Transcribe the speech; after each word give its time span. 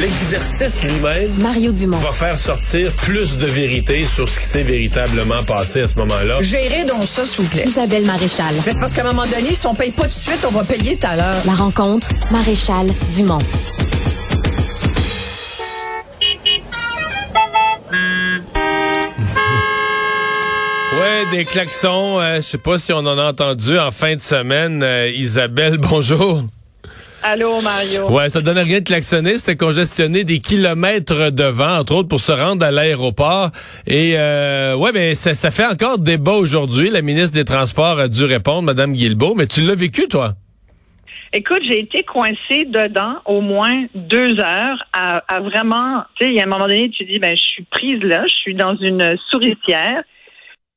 L'exercice 0.00 0.82
lui-même 0.82 1.30
Mario 1.40 1.70
Dumont. 1.72 1.96
va 1.98 2.12
faire 2.12 2.36
sortir 2.36 2.90
plus 2.92 3.36
de 3.38 3.46
vérité 3.46 4.04
sur 4.04 4.28
ce 4.28 4.40
qui 4.40 4.44
s'est 4.44 4.62
véritablement 4.64 5.44
passé 5.44 5.82
à 5.82 5.88
ce 5.88 5.96
moment-là. 5.98 6.38
Gérez 6.42 6.84
donc 6.84 7.04
ça, 7.04 7.24
s'il 7.24 7.42
vous 7.44 7.48
plaît. 7.48 7.64
Isabelle 7.66 8.04
Maréchal. 8.04 8.54
Mais 8.66 8.72
c'est 8.72 8.80
parce 8.80 8.92
qu'à 8.92 9.02
un 9.02 9.12
moment 9.12 9.26
donné, 9.26 9.54
si 9.54 9.66
on 9.66 9.74
paye 9.74 9.92
pas 9.92 10.02
tout 10.02 10.08
de 10.08 10.12
suite, 10.12 10.44
on 10.46 10.50
va 10.50 10.64
payer 10.64 10.96
tout 10.96 11.06
à 11.06 11.16
l'heure. 11.16 11.36
La 11.46 11.54
rencontre, 11.54 12.08
Maréchal 12.32 12.88
Dumont. 13.14 13.38
Ouais, 20.98 21.24
des 21.30 21.44
klaxons. 21.44 22.20
euh, 22.20 22.36
je 22.36 22.42
sais 22.42 22.58
pas 22.58 22.78
si 22.78 22.92
on 22.92 22.98
en 22.98 23.18
a 23.18 23.24
entendu 23.30 23.78
en 23.78 23.90
fin 23.90 24.14
de 24.14 24.20
semaine. 24.20 24.82
Euh, 24.82 25.10
Isabelle, 25.14 25.78
bonjour. 25.78 26.42
Allô, 27.26 27.58
Mario. 27.62 28.10
Ouais, 28.10 28.28
ça 28.28 28.42
donnait 28.42 28.64
rien 28.64 28.80
de 28.80 28.84
klaxonner. 28.84 29.38
C'était 29.38 29.56
congestionner 29.56 30.24
des 30.24 30.40
kilomètres 30.40 31.30
devant, 31.30 31.78
entre 31.78 31.94
autres, 31.94 32.08
pour 32.08 32.20
se 32.20 32.32
rendre 32.32 32.66
à 32.66 32.70
l'aéroport. 32.70 33.48
Et 33.86 34.12
euh, 34.18 34.76
ouais, 34.76 34.90
mais 34.92 35.14
ça, 35.14 35.34
ça 35.34 35.50
fait 35.50 35.64
encore 35.64 35.98
débat 35.98 36.34
aujourd'hui. 36.34 36.90
La 36.90 37.00
ministre 37.00 37.34
des 37.34 37.46
Transports 37.46 37.98
a 37.98 38.08
dû 38.08 38.24
répondre, 38.24 38.64
Madame 38.64 38.92
Guilbeault. 38.92 39.34
Mais 39.36 39.46
tu 39.46 39.62
l'as 39.62 39.74
vécu, 39.74 40.06
toi? 40.06 40.34
Écoute, 41.32 41.62
j'ai 41.66 41.80
été 41.80 42.02
coincée 42.02 42.66
dedans 42.66 43.14
au 43.24 43.40
moins 43.40 43.86
deux 43.94 44.38
heures 44.38 44.84
à, 44.92 45.24
à 45.26 45.40
vraiment, 45.40 46.04
tu 46.20 46.26
sais, 46.26 46.30
il 46.30 46.36
y 46.36 46.40
a 46.40 46.42
un 46.42 46.46
moment 46.46 46.68
donné, 46.68 46.90
tu 46.90 47.06
dis, 47.06 47.18
ben, 47.18 47.34
je 47.34 47.42
suis 47.42 47.64
prise 47.64 48.02
là, 48.02 48.26
je 48.28 48.34
suis 48.34 48.54
dans 48.54 48.76
une 48.76 49.16
souricière. 49.30 50.04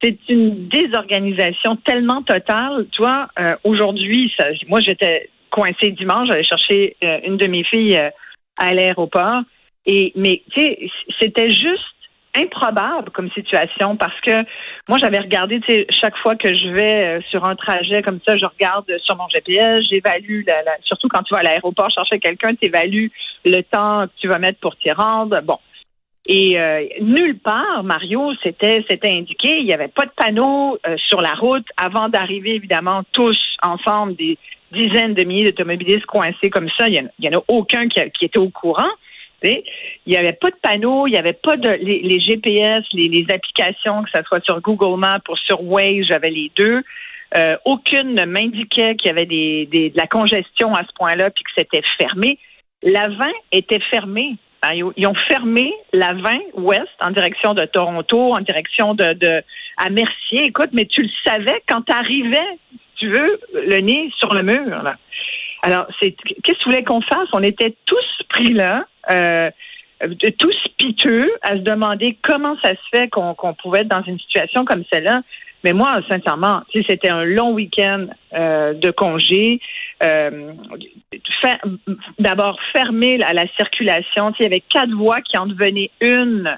C'est 0.02 0.18
une 0.30 0.70
désorganisation 0.70 1.76
tellement 1.86 2.22
totale. 2.22 2.86
Tu 2.94 3.02
vois, 3.02 3.28
euh, 3.38 3.56
aujourd'hui, 3.66 4.32
moi, 4.70 4.80
j'étais 4.80 5.30
coincée 5.50 5.92
dimanche, 5.92 6.28
j'allais 6.30 6.44
chercher 6.44 6.96
euh, 7.04 7.20
une 7.26 7.38
de 7.38 7.48
mes 7.48 7.64
filles 7.64 7.98
euh, 7.98 8.10
à 8.58 8.74
l'aéroport. 8.74 9.42
Mais, 9.88 10.44
tu 10.54 10.62
sais, 10.62 10.90
c'était 11.20 11.50
juste 11.50 11.84
improbable 12.36 13.10
comme 13.12 13.32
situation 13.32 13.96
parce 13.96 14.20
que 14.22 14.44
moi 14.88 15.00
j'avais 15.00 15.18
regardé 15.18 15.60
tu 15.62 15.74
sais 15.74 15.88
chaque 15.90 16.16
fois 16.18 16.36
que 16.36 16.50
je 16.56 16.70
vais 16.70 17.18
euh, 17.18 17.22
sur 17.32 17.46
un 17.46 17.56
trajet 17.56 18.04
comme 18.04 18.20
ça 18.28 18.38
je 18.38 18.46
regarde 18.46 18.86
sur 19.02 19.16
mon 19.16 19.28
GPS 19.30 19.82
j'évalue 19.90 20.44
la, 20.46 20.78
surtout 20.84 21.08
quand 21.08 21.24
tu 21.24 21.34
vas 21.34 21.40
à 21.40 21.44
l'aéroport 21.44 21.90
chercher 21.90 22.20
quelqu'un 22.20 22.54
tu 22.54 22.68
évalues 22.68 23.12
le 23.44 23.62
temps 23.62 24.06
que 24.06 24.12
tu 24.20 24.28
vas 24.28 24.38
mettre 24.38 24.60
pour 24.60 24.76
t'y 24.76 24.92
rendre 24.92 25.42
bon 25.42 25.58
et 26.28 26.60
nulle 27.02 27.40
part 27.40 27.84
Mario 27.84 28.34
c'était 28.44 28.86
c'était 28.88 29.14
indiqué 29.14 29.58
il 29.58 29.66
n'y 29.66 29.74
avait 29.74 29.88
pas 29.88 30.06
de 30.06 30.12
panneau 30.16 30.78
sur 31.08 31.22
la 31.22 31.34
route 31.34 31.66
avant 31.82 32.08
d'arriver 32.08 32.54
évidemment 32.56 33.02
tous 33.14 33.40
ensemble 33.64 34.16
des 34.16 34.38
dizaines 34.72 35.14
de 35.14 35.24
milliers 35.24 35.46
d'automobilistes 35.52 36.06
coincés 36.06 36.50
comme 36.50 36.70
ça 36.78 36.88
il 36.88 36.96
y 37.20 37.30
en, 37.30 37.36
en 37.36 37.40
a 37.40 37.44
aucun 37.48 37.88
qui, 37.88 38.00
a- 38.00 38.10
qui 38.10 38.26
était 38.26 38.40
au 38.40 38.50
courant 38.50 38.90
il 39.44 39.62
n'y 40.08 40.18
avait 40.18 40.34
pas 40.34 40.50
de 40.50 40.56
panneau, 40.62 41.06
il 41.06 41.12
n'y 41.12 41.18
avait 41.18 41.34
pas 41.34 41.58
de 41.58 41.70
les, 41.70 42.00
les 42.02 42.20
GPS, 42.20 42.84
les, 42.92 43.08
les 43.08 43.26
applications, 43.32 44.02
que 44.04 44.10
ce 44.14 44.24
soit 44.24 44.44
sur 44.44 44.60
Google 44.62 45.00
Maps 45.00 45.22
ou 45.30 45.36
sur 45.38 45.62
Waze, 45.64 46.06
j'avais 46.08 46.32
les 46.32 46.52
deux. 46.56 46.82
Euh, 47.38 47.56
aucune 47.64 48.16
ne 48.16 48.26
m'indiquait 48.26 48.96
qu'il 48.96 49.10
y 49.10 49.12
avait 49.12 49.28
des, 49.28 49.68
des- 49.68 49.90
de 49.92 49.98
la 49.98 50.08
congestion 50.08 50.76
à 50.76 50.82
ce 50.84 50.90
point-là 50.98 51.30
puis 51.30 51.44
que 51.44 51.52
c'était 51.56 51.84
fermé. 52.00 52.40
La 52.82 53.10
20 53.10 53.28
était 53.52 53.80
fermée. 53.92 54.38
Hein, 54.64 54.72
Ils 54.98 55.06
ont- 55.06 55.14
fermé 55.28 55.72
la 55.94 56.14
20 56.14 56.40
ouest 56.56 56.88
en 57.00 57.12
direction 57.12 57.54
de 57.54 57.64
Toronto, 57.66 58.34
en 58.34 58.42
direction 58.42 58.96
de, 58.96 59.14
de 59.14 59.44
à 59.78 59.90
Mercier. 59.92 60.46
Écoute, 60.46 60.70
mais 60.74 60.86
tu 60.86 61.04
le 61.04 61.10
savais 61.24 61.62
quand 61.68 61.84
tu 61.84 61.94
arrivais, 61.94 62.48
tu 62.98 63.10
veux, 63.10 63.40
le 63.54 63.80
nez 63.80 64.12
sur 64.18 64.34
le 64.34 64.44
mur. 64.44 64.84
Là. 64.84 64.96
Alors, 65.64 65.88
c'est 66.00 66.12
qu'est-ce 66.12 66.58
que 66.58 66.64
tu 66.64 66.70
voulais 66.70 66.84
qu'on 66.84 67.02
fasse? 67.02 67.30
On 67.34 67.44
était 67.44 67.76
tous 67.86 68.24
pris 68.30 68.54
là, 68.54 68.86
euh, 69.10 69.50
tous 70.38 70.56
piteux, 70.78 71.32
à 71.42 71.54
se 71.54 71.62
demander 71.62 72.18
comment 72.22 72.56
ça 72.62 72.72
se 72.72 72.90
fait 72.92 73.10
qu'on 73.10 73.36
pouvait 73.62 73.82
être 73.82 73.88
dans 73.88 74.04
une 74.04 74.20
situation 74.20 74.66
comme 74.66 74.84
celle-là. 74.92 75.22
Mais 75.64 75.74
moi, 75.74 76.02
sincèrement, 76.10 76.62
sais, 76.72 76.86
c'était 76.88 77.10
un 77.10 77.24
long 77.24 77.52
week-end 77.54 78.06
euh, 78.34 78.74
de 78.74 78.92
congé. 78.92 79.60
Euh, 80.04 80.54
D'abord, 82.20 82.60
fermer 82.74 83.18
la, 83.18 83.34
la 83.34 83.48
circulation. 83.58 84.32
Il 84.40 84.44
y 84.44 84.46
avait 84.46 84.64
quatre 84.70 84.92
voies 84.92 85.22
qui 85.22 85.38
en 85.38 85.48
devenaient 85.48 85.90
une. 86.00 86.58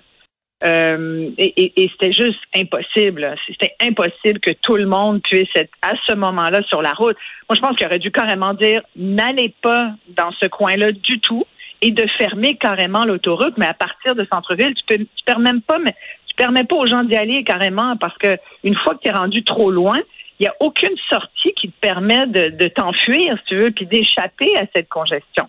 Euh, 0.63 1.29
et 1.37 1.53
et- 1.63 1.83
et 1.83 1.91
c'était 1.93 2.11
juste 2.11 2.39
impossible. 2.55 3.33
C'était 3.47 3.75
impossible 3.81 4.39
que 4.41 4.51
tout 4.61 4.75
le 4.75 4.85
monde 4.85 5.21
puisse 5.21 5.47
être 5.55 5.71
à 5.81 5.93
ce 6.05 6.13
moment-là 6.13 6.61
sur 6.63 6.81
la 6.81 6.91
route. 6.91 7.15
Moi, 7.49 7.55
je 7.55 7.61
pense 7.61 7.77
qu'il 7.77 7.85
aurait 7.85 7.99
dû 7.99 8.11
carrément 8.11 8.53
dire 8.53 8.81
n'allez 8.95 9.53
pas 9.61 9.91
dans 10.09 10.31
ce 10.41 10.47
coin-là 10.47 10.91
du 10.91 11.19
tout 11.21 11.45
et 11.81 11.91
de 11.91 12.05
fermer 12.17 12.57
carrément 12.57 13.05
l'autoroute. 13.05 13.53
Mais 13.57 13.67
à 13.67 13.73
partir 13.73 14.15
de 14.15 14.27
centre-ville, 14.31 14.73
tu 14.75 14.83
peux, 14.85 14.97
tu 14.97 15.23
permets 15.25 15.53
même 15.53 15.61
pas, 15.61 15.79
mais 15.79 15.95
tu 16.27 16.35
permets 16.35 16.65
pas 16.65 16.75
aux 16.75 16.85
gens 16.87 17.03
d'y 17.03 17.15
aller 17.15 17.43
carrément 17.45 17.95
parce 17.95 18.17
que 18.17 18.37
une 18.65 18.75
fois 18.75 18.95
que 18.95 18.99
tu 19.03 19.07
es 19.07 19.13
rendu 19.13 19.43
trop 19.45 19.71
loin, 19.71 19.99
il 20.39 20.43
n'y 20.43 20.47
a 20.47 20.55
aucune 20.59 20.95
sortie 21.09 21.53
qui 21.53 21.69
te 21.69 21.79
permet 21.79 22.27
de, 22.27 22.49
de 22.49 22.67
t'enfuir, 22.67 23.37
si 23.39 23.43
tu 23.45 23.55
veux, 23.55 23.71
puis 23.71 23.85
d'échapper 23.85 24.57
à 24.57 24.63
cette 24.75 24.87
congestion. 24.89 25.47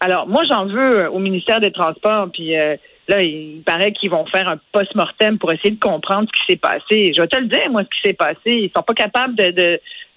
Alors, 0.00 0.26
moi, 0.28 0.44
j'en 0.48 0.64
veux 0.66 1.10
au 1.10 1.18
ministère 1.18 1.60
des 1.60 1.72
Transports, 1.72 2.28
puis 2.32 2.56
euh, 2.56 2.76
là, 3.10 3.22
il 3.22 3.62
paraît 3.66 3.92
qu'ils 3.92 4.10
vont 4.10 4.24
faire 4.26 4.48
un 4.48 4.58
post-mortem 4.72 5.38
pour 5.38 5.52
essayer 5.52 5.72
de 5.72 5.80
comprendre 5.80 6.28
ce 6.28 6.40
qui 6.40 6.52
s'est 6.52 6.58
passé. 6.58 7.12
Je 7.14 7.20
vais 7.20 7.28
te 7.28 7.36
le 7.36 7.46
dire, 7.46 7.70
moi, 7.70 7.82
ce 7.82 7.88
qui 7.88 8.08
s'est 8.08 8.14
passé. 8.14 8.38
Ils 8.46 8.70
sont 8.74 8.82
pas 8.82 8.94
capables 8.94 9.34
de, 9.34 9.50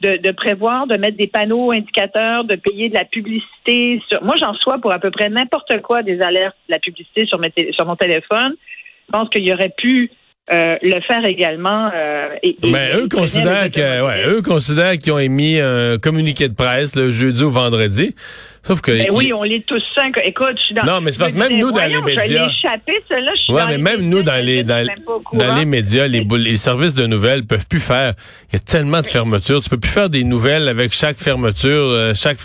de, 0.02 0.18
de, 0.18 0.32
prévoir, 0.32 0.88
de 0.88 0.96
mettre 0.96 1.18
des 1.18 1.28
panneaux 1.28 1.72
indicateurs, 1.72 2.44
de 2.44 2.56
payer 2.56 2.90
de 2.90 2.94
la 2.94 3.06
publicité. 3.06 4.02
Moi, 4.22 4.36
j'en 4.38 4.54
sois 4.54 4.78
pour 4.78 4.92
à 4.92 5.00
peu 5.00 5.12
près 5.12 5.30
n'importe 5.30 5.82
quoi 5.82 6.04
des 6.04 6.22
alertes, 6.22 6.56
de 6.70 6.74
la 6.74 6.80
publicité 6.80 7.26
sur 7.26 7.86
mon 7.86 7.96
téléphone. 7.96 8.54
Je 9.08 9.12
pense 9.12 9.30
qu'il 9.30 9.48
y 9.48 9.54
aurait 9.54 9.74
pu 9.76 10.12
euh, 10.52 10.76
le 10.82 11.00
faire 11.08 11.26
également. 11.26 11.90
euh, 11.96 12.28
et, 12.44 12.58
et- 12.64 12.72
Mais 12.72 12.92
eux 12.96 13.08
considèrent 13.08 13.72
que, 13.72 14.06
ouais, 14.06 14.26
eux 14.28 14.42
considèrent 14.42 14.98
qu'ils 14.98 15.14
ont 15.14 15.20
émis 15.20 15.60
un 15.60 15.98
communiqué 15.98 16.50
de 16.50 16.54
presse 16.56 16.96
le 16.96 17.12
jeudi 17.12 17.44
ou 17.44 17.52
vendredi. 17.52 18.16
Sauf 18.66 18.80
que. 18.80 18.92
Ben 18.92 19.08
oui, 19.12 19.34
on 19.34 19.44
l'est 19.44 19.66
tous 19.66 19.82
cinq. 19.94 20.18
Écoute, 20.24 20.56
je 20.58 20.62
suis 20.64 20.76
dans. 20.76 20.86
Non, 20.86 21.02
mais 21.02 21.12
c'est 21.12 21.20
parce 21.20 21.34
que 21.34 21.38
même 21.38 21.58
nous, 21.60 21.72
dans 21.72 21.86
les 21.86 22.02
médias- 22.02 22.48
échappé, 22.48 22.94
Ouais, 23.50 23.62
mais 23.68 23.78
même 23.78 23.96
médias, 24.02 24.08
nous, 24.10 24.24
dans 24.24 24.46
les, 24.46 24.64
dans, 24.64 24.88
dans 25.34 25.56
les 25.58 25.66
médias, 25.66 26.08
les, 26.08 26.22
les 26.38 26.56
services 26.58 26.94
de 26.94 27.06
nouvelles 27.06 27.46
peuvent 27.46 27.66
plus 27.68 27.82
faire. 27.82 28.14
Il 28.50 28.54
y 28.54 28.56
a 28.56 28.60
tellement 28.60 29.02
de 29.02 29.08
fermetures. 29.08 29.62
Tu 29.62 29.70
peux 29.70 29.80
plus 29.80 29.92
faire 29.92 30.10
des 30.10 30.24
nouvelles 30.24 30.70
avec 30.70 30.94
chaque 30.94 31.18
fermeture. 31.18 31.70
euh, 31.90 32.14
chaque, 32.16 32.38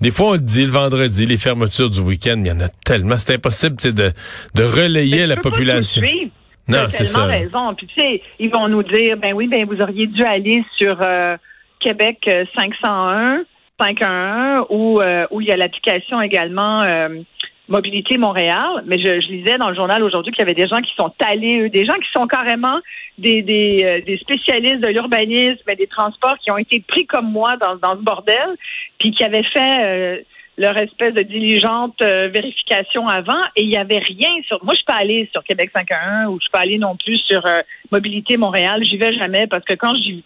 des 0.00 0.12
fois, 0.12 0.28
on 0.28 0.32
le 0.34 0.38
dit 0.38 0.64
le 0.64 0.70
vendredi, 0.70 1.26
les 1.26 1.38
fermetures 1.38 1.90
du 1.90 2.00
week-end. 2.00 2.36
Il 2.38 2.46
y 2.46 2.52
en 2.52 2.60
a 2.60 2.68
tellement. 2.84 3.18
C'est 3.18 3.34
impossible, 3.34 3.76
de, 3.76 4.12
de 4.54 4.62
relayer 4.62 5.20
Mais 5.22 5.26
la 5.26 5.36
pas 5.36 5.42
population. 5.50 6.02
tout 6.02 6.06
suivre. 6.08 6.30
Non, 6.68 6.84
c'est 6.88 7.04
tellement 7.04 7.30
ça. 7.30 7.32
raison. 7.32 7.74
Puis 7.74 7.86
tu 7.88 8.00
sais, 8.00 8.22
ils 8.38 8.50
vont 8.50 8.68
nous 8.68 8.82
dire, 8.82 9.16
ben 9.16 9.34
oui, 9.34 9.48
ben 9.48 9.66
vous 9.66 9.80
auriez 9.80 10.06
dû 10.06 10.22
aller 10.22 10.64
sur 10.78 10.96
euh, 11.02 11.36
Québec 11.80 12.18
euh, 12.28 12.44
501, 12.56 13.44
511, 13.80 14.66
où 14.70 15.00
euh, 15.00 15.26
où 15.30 15.40
il 15.40 15.48
y 15.48 15.52
a 15.52 15.56
l'application 15.56 16.22
également 16.22 16.80
euh, 16.82 17.20
Mobilité 17.68 18.18
Montréal. 18.18 18.82
Mais 18.86 18.98
je, 18.98 19.20
je 19.20 19.28
lisais 19.28 19.58
dans 19.58 19.68
le 19.68 19.74
journal 19.74 20.02
aujourd'hui 20.02 20.32
qu'il 20.32 20.40
y 20.40 20.48
avait 20.48 20.54
des 20.54 20.68
gens 20.68 20.80
qui 20.80 20.94
sont 20.96 21.12
allés, 21.26 21.60
eux, 21.60 21.68
des 21.68 21.84
gens 21.84 21.94
qui 21.94 22.10
sont 22.14 22.26
carrément 22.26 22.78
des 23.18 23.42
des, 23.42 23.80
euh, 23.84 24.00
des 24.04 24.16
spécialistes 24.18 24.80
de 24.80 24.88
l'urbanisme 24.88 25.68
et 25.68 25.76
des 25.76 25.86
transports 25.86 26.38
qui 26.42 26.50
ont 26.50 26.58
été 26.58 26.80
pris 26.80 27.06
comme 27.06 27.30
moi 27.30 27.56
dans 27.58 27.76
dans 27.76 27.96
ce 27.96 28.02
bordel, 28.02 28.56
puis 28.98 29.12
qui 29.12 29.22
avaient 29.24 29.44
fait 29.52 29.84
euh, 29.84 30.18
leur 30.56 30.76
espèce 30.76 31.14
de 31.14 31.22
diligente 31.22 32.00
euh, 32.02 32.28
vérification 32.28 33.08
avant 33.08 33.42
et 33.56 33.62
il 33.62 33.68
n'y 33.68 33.76
avait 33.76 33.98
rien 33.98 34.28
sur. 34.46 34.62
Moi, 34.64 34.74
je 34.74 34.76
suis 34.78 34.84
pas 34.84 34.94
allée 35.00 35.28
sur 35.32 35.42
Québec 35.42 35.70
511 35.74 36.28
ou 36.34 36.38
je 36.38 36.44
suis 36.44 36.50
pas 36.52 36.60
allée 36.60 36.78
non 36.78 36.96
plus 36.96 37.16
sur 37.28 37.44
euh, 37.46 37.60
Mobilité 37.90 38.36
Montréal. 38.36 38.82
J'y 38.84 38.96
vais 38.96 39.12
jamais 39.14 39.46
parce 39.46 39.64
que 39.64 39.74
quand 39.74 39.94
j'y 39.96 40.22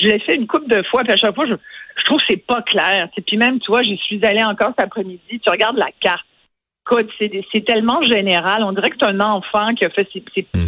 je 0.00 0.08
l'ai 0.08 0.18
fait 0.20 0.36
une 0.36 0.46
couple 0.46 0.68
de 0.68 0.82
fois, 0.84 1.02
puis 1.04 1.12
à 1.12 1.16
chaque 1.16 1.34
fois, 1.34 1.46
je, 1.46 1.54
je 1.98 2.04
trouve 2.04 2.18
que 2.18 2.24
c'est 2.30 2.46
pas 2.46 2.62
clair. 2.62 3.08
sais. 3.14 3.20
Puis 3.22 3.36
même, 3.36 3.60
tu 3.60 3.70
vois, 3.70 3.82
j'y 3.82 3.96
suis 3.98 4.24
allée 4.24 4.42
encore 4.42 4.68
cet 4.76 4.80
après-midi. 4.86 5.20
Tu 5.40 5.50
regardes 5.50 5.76
la 5.76 5.90
carte. 6.00 6.24
C'est 7.18 7.64
tellement 7.64 8.02
général. 8.02 8.64
On 8.64 8.72
dirait 8.72 8.90
que 8.90 8.96
c'est 9.00 9.06
un 9.06 9.20
enfant 9.20 9.72
qui 9.74 9.84
a 9.84 9.90
fait 9.90 10.08
ses. 10.12 10.24
ses- 10.34 10.46
Hmm. 10.54 10.66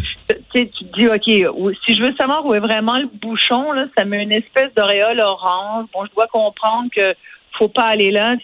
tu 0.54 0.68
te 0.68 0.84
dis, 1.00 1.08
OK, 1.08 1.74
si 1.84 1.94
je 1.96 2.02
veux 2.02 2.14
savoir 2.16 2.46
où 2.46 2.54
est 2.54 2.60
vraiment 2.60 2.96
le 2.98 3.08
bouchon, 3.12 3.72
là, 3.72 3.86
ça 3.96 4.04
met 4.04 4.22
une 4.22 4.32
espèce 4.32 4.72
d'auréole 4.76 5.18
orange. 5.20 5.86
Bon, 5.92 6.04
je 6.06 6.14
dois 6.14 6.26
comprendre 6.28 6.88
que 6.94 7.14
faut 7.58 7.68
pas 7.68 7.84
aller 7.84 8.10
là. 8.10 8.36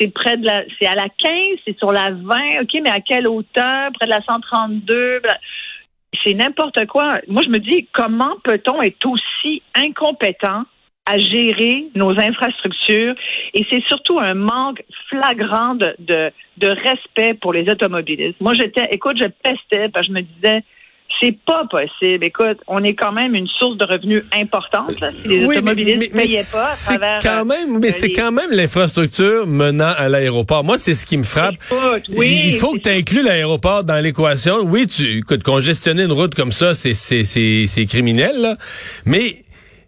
C'est 0.00 0.08
près 0.12 0.36
de 0.36 0.46
la, 0.46 0.62
c'est 0.78 0.86
à 0.86 0.94
la 0.94 1.08
15, 1.08 1.32
c'est 1.66 1.76
sur 1.78 1.92
la 1.92 2.10
20. 2.10 2.62
OK, 2.62 2.80
mais 2.82 2.90
à 2.90 3.00
quelle 3.00 3.26
hauteur? 3.26 3.90
Près 3.94 4.06
de 4.06 4.10
la 4.10 4.22
132. 4.22 5.20
bla- 5.20 5.38
C'est 6.24 6.34
n'importe 6.34 6.86
quoi. 6.86 7.20
Moi, 7.28 7.42
je 7.42 7.48
me 7.50 7.58
dis, 7.58 7.86
comment 7.92 8.34
peut-on 8.44 8.80
être 8.82 9.04
aussi 9.06 9.62
incompétent 9.74 10.62
à 11.04 11.18
gérer 11.18 11.86
nos 11.94 12.10
infrastructures? 12.18 13.14
Et 13.54 13.66
c'est 13.70 13.82
surtout 13.88 14.18
un 14.20 14.34
manque 14.34 14.82
flagrant 15.08 15.74
de, 15.74 15.94
de, 15.98 16.30
de 16.58 16.68
respect 16.68 17.34
pour 17.34 17.52
les 17.52 17.68
automobilistes. 17.70 18.40
Moi, 18.40 18.54
j'étais, 18.54 18.88
écoute, 18.92 19.16
je 19.20 19.26
pestais 19.26 19.88
parce 19.88 20.06
que 20.06 20.12
je 20.12 20.18
me 20.18 20.22
disais, 20.22 20.62
C'est 21.20 21.36
pas 21.46 21.64
possible. 21.70 22.22
Écoute, 22.24 22.58
on 22.68 22.82
est 22.84 22.94
quand 22.94 23.10
même 23.12 23.34
une 23.34 23.48
source 23.58 23.76
de 23.76 23.84
revenus 23.84 24.22
importante. 24.32 25.00
Là, 25.00 25.10
si 25.22 25.28
les 25.28 25.44
automobilistes 25.44 26.12
ne 26.14 26.18
payaient 26.18 26.42
pas 26.52 26.72
à 26.72 26.76
travers. 26.76 27.18
Quand 27.22 27.44
même, 27.44 27.78
mais 27.80 27.88
euh, 27.88 27.92
c'est 27.92 28.06
les- 28.08 28.12
quand 28.12 28.30
même 28.30 28.50
l'infrastructure 28.52 29.46
menant 29.46 29.92
à 29.96 30.08
l'aéroport. 30.08 30.62
Moi, 30.64 30.78
c'est 30.78 30.94
ce 30.94 31.04
qui 31.06 31.16
me 31.16 31.24
frappe. 31.24 31.54
Écoute, 31.54 32.04
oui, 32.16 32.42
Il 32.46 32.54
faut 32.58 32.74
que 32.74 32.78
tu 32.80 32.90
inclues 32.90 33.22
l'aéroport 33.22 33.82
dans 33.84 33.98
l'équation. 34.02 34.58
Oui, 34.62 34.86
tu 34.86 35.18
écoute, 35.18 35.42
congestionner 35.42 36.04
une 36.04 36.12
route 36.12 36.34
comme 36.34 36.52
ça, 36.52 36.74
c'est 36.74 36.94
c'est 36.94 37.24
c'est 37.24 37.64
c'est 37.66 37.86
criminel, 37.86 38.40
là. 38.40 38.56
Mais 39.04 39.36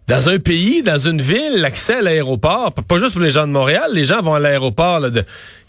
dans 0.07 0.29
un 0.29 0.39
pays, 0.39 0.83
dans 0.83 0.97
une 0.97 1.21
ville, 1.21 1.53
l'accès 1.61 1.95
à 1.95 2.01
l'aéroport, 2.01 2.73
pas 2.73 2.97
juste 2.99 3.13
pour 3.13 3.21
les 3.21 3.31
gens 3.31 3.47
de 3.47 3.53
Montréal, 3.53 3.91
les 3.93 4.03
gens 4.03 4.21
vont 4.21 4.33
à 4.33 4.39
l'aéroport 4.39 4.99
là, 4.99 5.09
de 5.09 5.23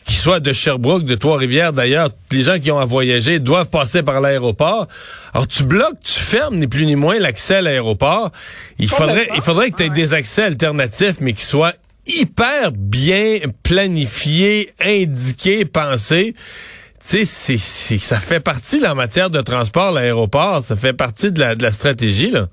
qu'ils 0.04 0.16
soient 0.16 0.40
de 0.40 0.52
Sherbrooke, 0.52 1.04
de 1.04 1.14
Trois-Rivières 1.14 1.72
d'ailleurs, 1.72 2.10
les 2.30 2.42
gens 2.42 2.58
qui 2.58 2.70
ont 2.70 2.78
à 2.78 2.84
voyager 2.84 3.38
doivent 3.38 3.70
passer 3.70 4.02
par 4.02 4.20
l'aéroport. 4.20 4.86
Alors 5.34 5.46
tu 5.46 5.62
bloques, 5.64 6.00
tu 6.04 6.18
fermes 6.20 6.56
ni 6.56 6.66
plus 6.66 6.86
ni 6.86 6.96
moins 6.96 7.18
l'accès 7.18 7.56
à 7.56 7.62
l'aéroport. 7.62 8.30
Il 8.78 8.88
faudrait 8.88 9.28
il 9.34 9.42
faudrait 9.42 9.70
que 9.70 9.76
tu 9.76 9.82
aies 9.84 9.88
Ouais. 9.88 9.94
des 9.94 10.14
accès 10.14 10.42
alternatifs 10.44 11.16
mais 11.20 11.32
qui 11.32 11.44
soient 11.44 11.72
hyper 12.06 12.72
bien 12.72 13.38
planifiés, 13.62 14.70
indiqués, 14.80 15.64
pensés. 15.64 16.34
Tu 16.34 17.08
sais, 17.08 17.24
c'est, 17.24 17.58
c'est, 17.58 17.98
ça 17.98 18.20
fait 18.20 18.38
partie, 18.38 18.78
là, 18.78 18.92
en 18.92 18.94
matière 18.94 19.28
de 19.28 19.40
transport, 19.40 19.90
l'aéroport, 19.90 20.62
ça 20.62 20.76
fait 20.76 20.92
partie 20.92 21.32
de 21.32 21.40
la, 21.40 21.56
de 21.56 21.62
la 21.64 21.72
stratégie, 21.72 22.30
là. 22.30 22.46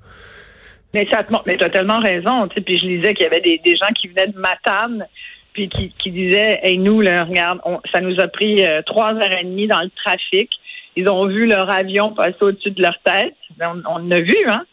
Mais 0.92 1.06
ça 1.08 1.22
te 1.22 1.32
mais 1.46 1.56
t'as 1.56 1.68
tellement 1.70 2.00
raison. 2.00 2.48
Puis 2.48 2.80
je 2.80 2.86
lisais 2.86 3.14
qu'il 3.14 3.22
y 3.22 3.26
avait 3.26 3.40
des, 3.40 3.60
des 3.64 3.76
gens 3.76 3.92
qui 4.00 4.08
venaient 4.08 4.26
de 4.32 4.38
Matane, 4.38 5.06
puis 5.52 5.68
qui, 5.68 5.90
qui 5.98 6.10
disaient, 6.10 6.60
hey, 6.62 6.78
nous, 6.78 7.00
là, 7.00 7.24
regarde, 7.24 7.60
on- 7.64 7.80
ça 7.92 8.00
nous 8.00 8.18
a 8.20 8.28
pris 8.28 8.64
euh, 8.64 8.82
trois 8.82 9.14
heures 9.14 9.34
et 9.40 9.44
demie 9.44 9.66
dans 9.66 9.80
le 9.80 9.90
trafic. 10.04 10.50
Ils 10.96 11.08
ont 11.08 11.26
vu 11.26 11.46
leur 11.46 11.70
avion 11.70 12.10
passer 12.12 12.36
au-dessus 12.40 12.70
de 12.72 12.82
leur 12.82 12.98
tête. 13.04 13.34
On, 13.60 13.80
on 13.88 13.98
l'a 13.98 14.20
vu, 14.20 14.36
hein. 14.48 14.64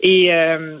Et, 0.00 0.32
euh, 0.32 0.78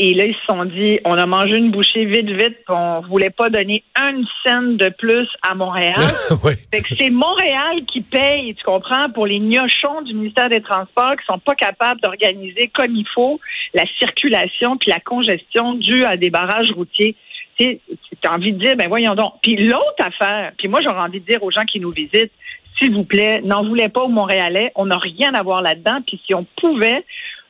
et 0.00 0.12
là, 0.14 0.24
ils 0.24 0.34
se 0.34 0.44
sont 0.48 0.64
dit, 0.64 0.98
on 1.04 1.14
a 1.14 1.24
mangé 1.26 1.56
une 1.56 1.70
bouchée 1.70 2.04
vite, 2.04 2.28
vite, 2.28 2.56
puis 2.66 2.74
on 2.74 3.00
voulait 3.02 3.30
pas 3.30 3.48
donner 3.48 3.84
une 3.96 4.24
scène 4.44 4.76
de 4.76 4.88
plus 4.88 5.28
à 5.48 5.54
Montréal. 5.54 5.94
oui. 6.44 6.52
Fait 6.72 6.80
que 6.82 6.96
c'est 6.98 7.10
Montréal 7.10 7.84
qui 7.86 8.00
paye, 8.00 8.54
tu 8.56 8.64
comprends, 8.64 9.08
pour 9.10 9.26
les 9.26 9.38
gnochons 9.38 10.02
du 10.02 10.14
ministère 10.14 10.48
des 10.48 10.62
Transports 10.62 11.16
qui 11.16 11.24
sont 11.26 11.38
pas 11.38 11.54
capables 11.54 12.00
d'organiser 12.00 12.68
comme 12.74 12.94
il 12.96 13.06
faut 13.14 13.40
la 13.72 13.84
circulation 14.00 14.76
puis 14.78 14.90
la 14.90 14.98
congestion 15.00 15.74
due 15.74 16.04
à 16.04 16.16
des 16.16 16.30
barrages 16.30 16.72
routiers. 16.72 17.14
Tu 17.58 17.80
as 18.24 18.32
envie 18.32 18.52
de 18.52 18.58
dire, 18.62 18.76
ben 18.76 18.88
voyons 18.88 19.14
donc. 19.14 19.34
Puis 19.42 19.56
l'autre 19.56 19.94
affaire, 19.98 20.52
puis 20.58 20.68
moi 20.68 20.80
j'aurais 20.82 21.00
envie 21.00 21.20
de 21.20 21.26
dire 21.26 21.42
aux 21.42 21.50
gens 21.50 21.64
qui 21.64 21.80
nous 21.80 21.90
visitent, 21.90 22.32
s'il 22.78 22.92
vous 22.94 23.04
plaît, 23.04 23.40
n'en 23.42 23.64
voulez 23.64 23.88
pas 23.88 24.02
aux 24.02 24.08
Montréalais, 24.08 24.72
on 24.74 24.86
n'a 24.86 24.98
rien 24.98 25.32
à 25.34 25.42
voir 25.42 25.62
là-dedans. 25.62 26.00
Puis 26.06 26.20
si 26.26 26.34
on 26.34 26.44
pouvait, 26.60 27.04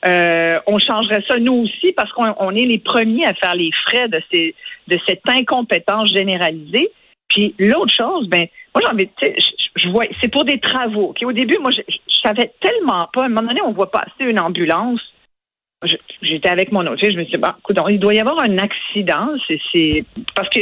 euh, 0.07 0.61
on 0.67 0.79
changerait 0.79 1.25
ça 1.27 1.39
nous 1.39 1.65
aussi 1.65 1.93
parce 1.93 2.13
qu'on 2.13 2.35
on 2.39 2.51
est 2.55 2.67
les 2.67 2.79
premiers 2.79 3.25
à 3.27 3.35
faire 3.35 3.55
les 3.55 3.71
frais 3.87 4.09
de 4.09 4.21
ces 4.33 4.55
de 4.89 4.99
cette 5.07 5.23
incompétence 5.29 6.13
généralisée. 6.13 6.91
Puis 7.29 7.55
l'autre 7.59 7.93
chose, 7.95 8.29
ben 8.29 8.47
moi 8.75 8.83
j'ai 8.85 8.93
envie, 8.93 9.07
de- 9.07 9.35
je, 9.77 9.89
vois, 9.89 10.05
c'est 10.21 10.29
pour 10.31 10.45
des 10.45 10.61
travaux. 10.61 11.15
Au 11.23 11.33
début, 11.33 11.59
moi 11.59 11.71
je, 11.71 11.81
je 11.89 12.17
savais 12.23 12.53
tellement 12.61 13.09
pas. 13.13 13.23
À 13.23 13.27
un 13.27 13.29
moment 13.29 13.49
donné, 13.49 13.63
on 13.63 13.73
voit 13.73 13.91
passer 13.91 14.11
une 14.21 14.41
ambulance. 14.41 15.01
J'étais 16.23 16.49
avec 16.49 16.73
mon 16.73 16.87
autre 16.87 17.01
je 17.03 17.17
me 17.17 17.25
suis 17.25 17.33
dit, 17.33 17.39
bah, 17.39 17.57
écoute, 17.59 17.79
il 17.91 17.99
doit 17.99 18.15
y 18.15 18.21
avoir 18.21 18.43
un 18.43 18.59
accident. 18.59 19.29
C'est, 19.47 20.05
parce 20.35 20.49
que 20.49 20.61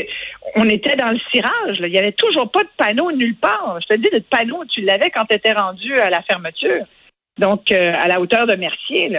on 0.56 0.68
était 0.68 0.96
dans 0.96 1.10
le 1.10 1.18
cirage. 1.30 1.78
Il 1.80 1.88
y 1.88 1.98
avait 1.98 2.12
toujours 2.12 2.50
pas 2.50 2.62
de 2.62 2.68
panneau 2.76 3.12
nulle 3.12 3.36
part. 3.36 3.78
Je 3.82 3.94
te 3.94 4.00
dis, 4.00 4.08
le 4.12 4.20
panneau, 4.20 4.64
tu 4.68 4.82
l'avais 4.82 5.10
quand 5.10 5.24
tu 5.26 5.36
étais 5.36 5.52
rendu 5.52 5.94
à 5.98 6.10
la 6.10 6.22
fermeture. 6.22 6.84
Donc, 7.38 7.70
euh, 7.72 7.94
à 7.98 8.08
la 8.08 8.20
hauteur 8.20 8.46
de 8.46 8.56
Mercier. 8.56 9.18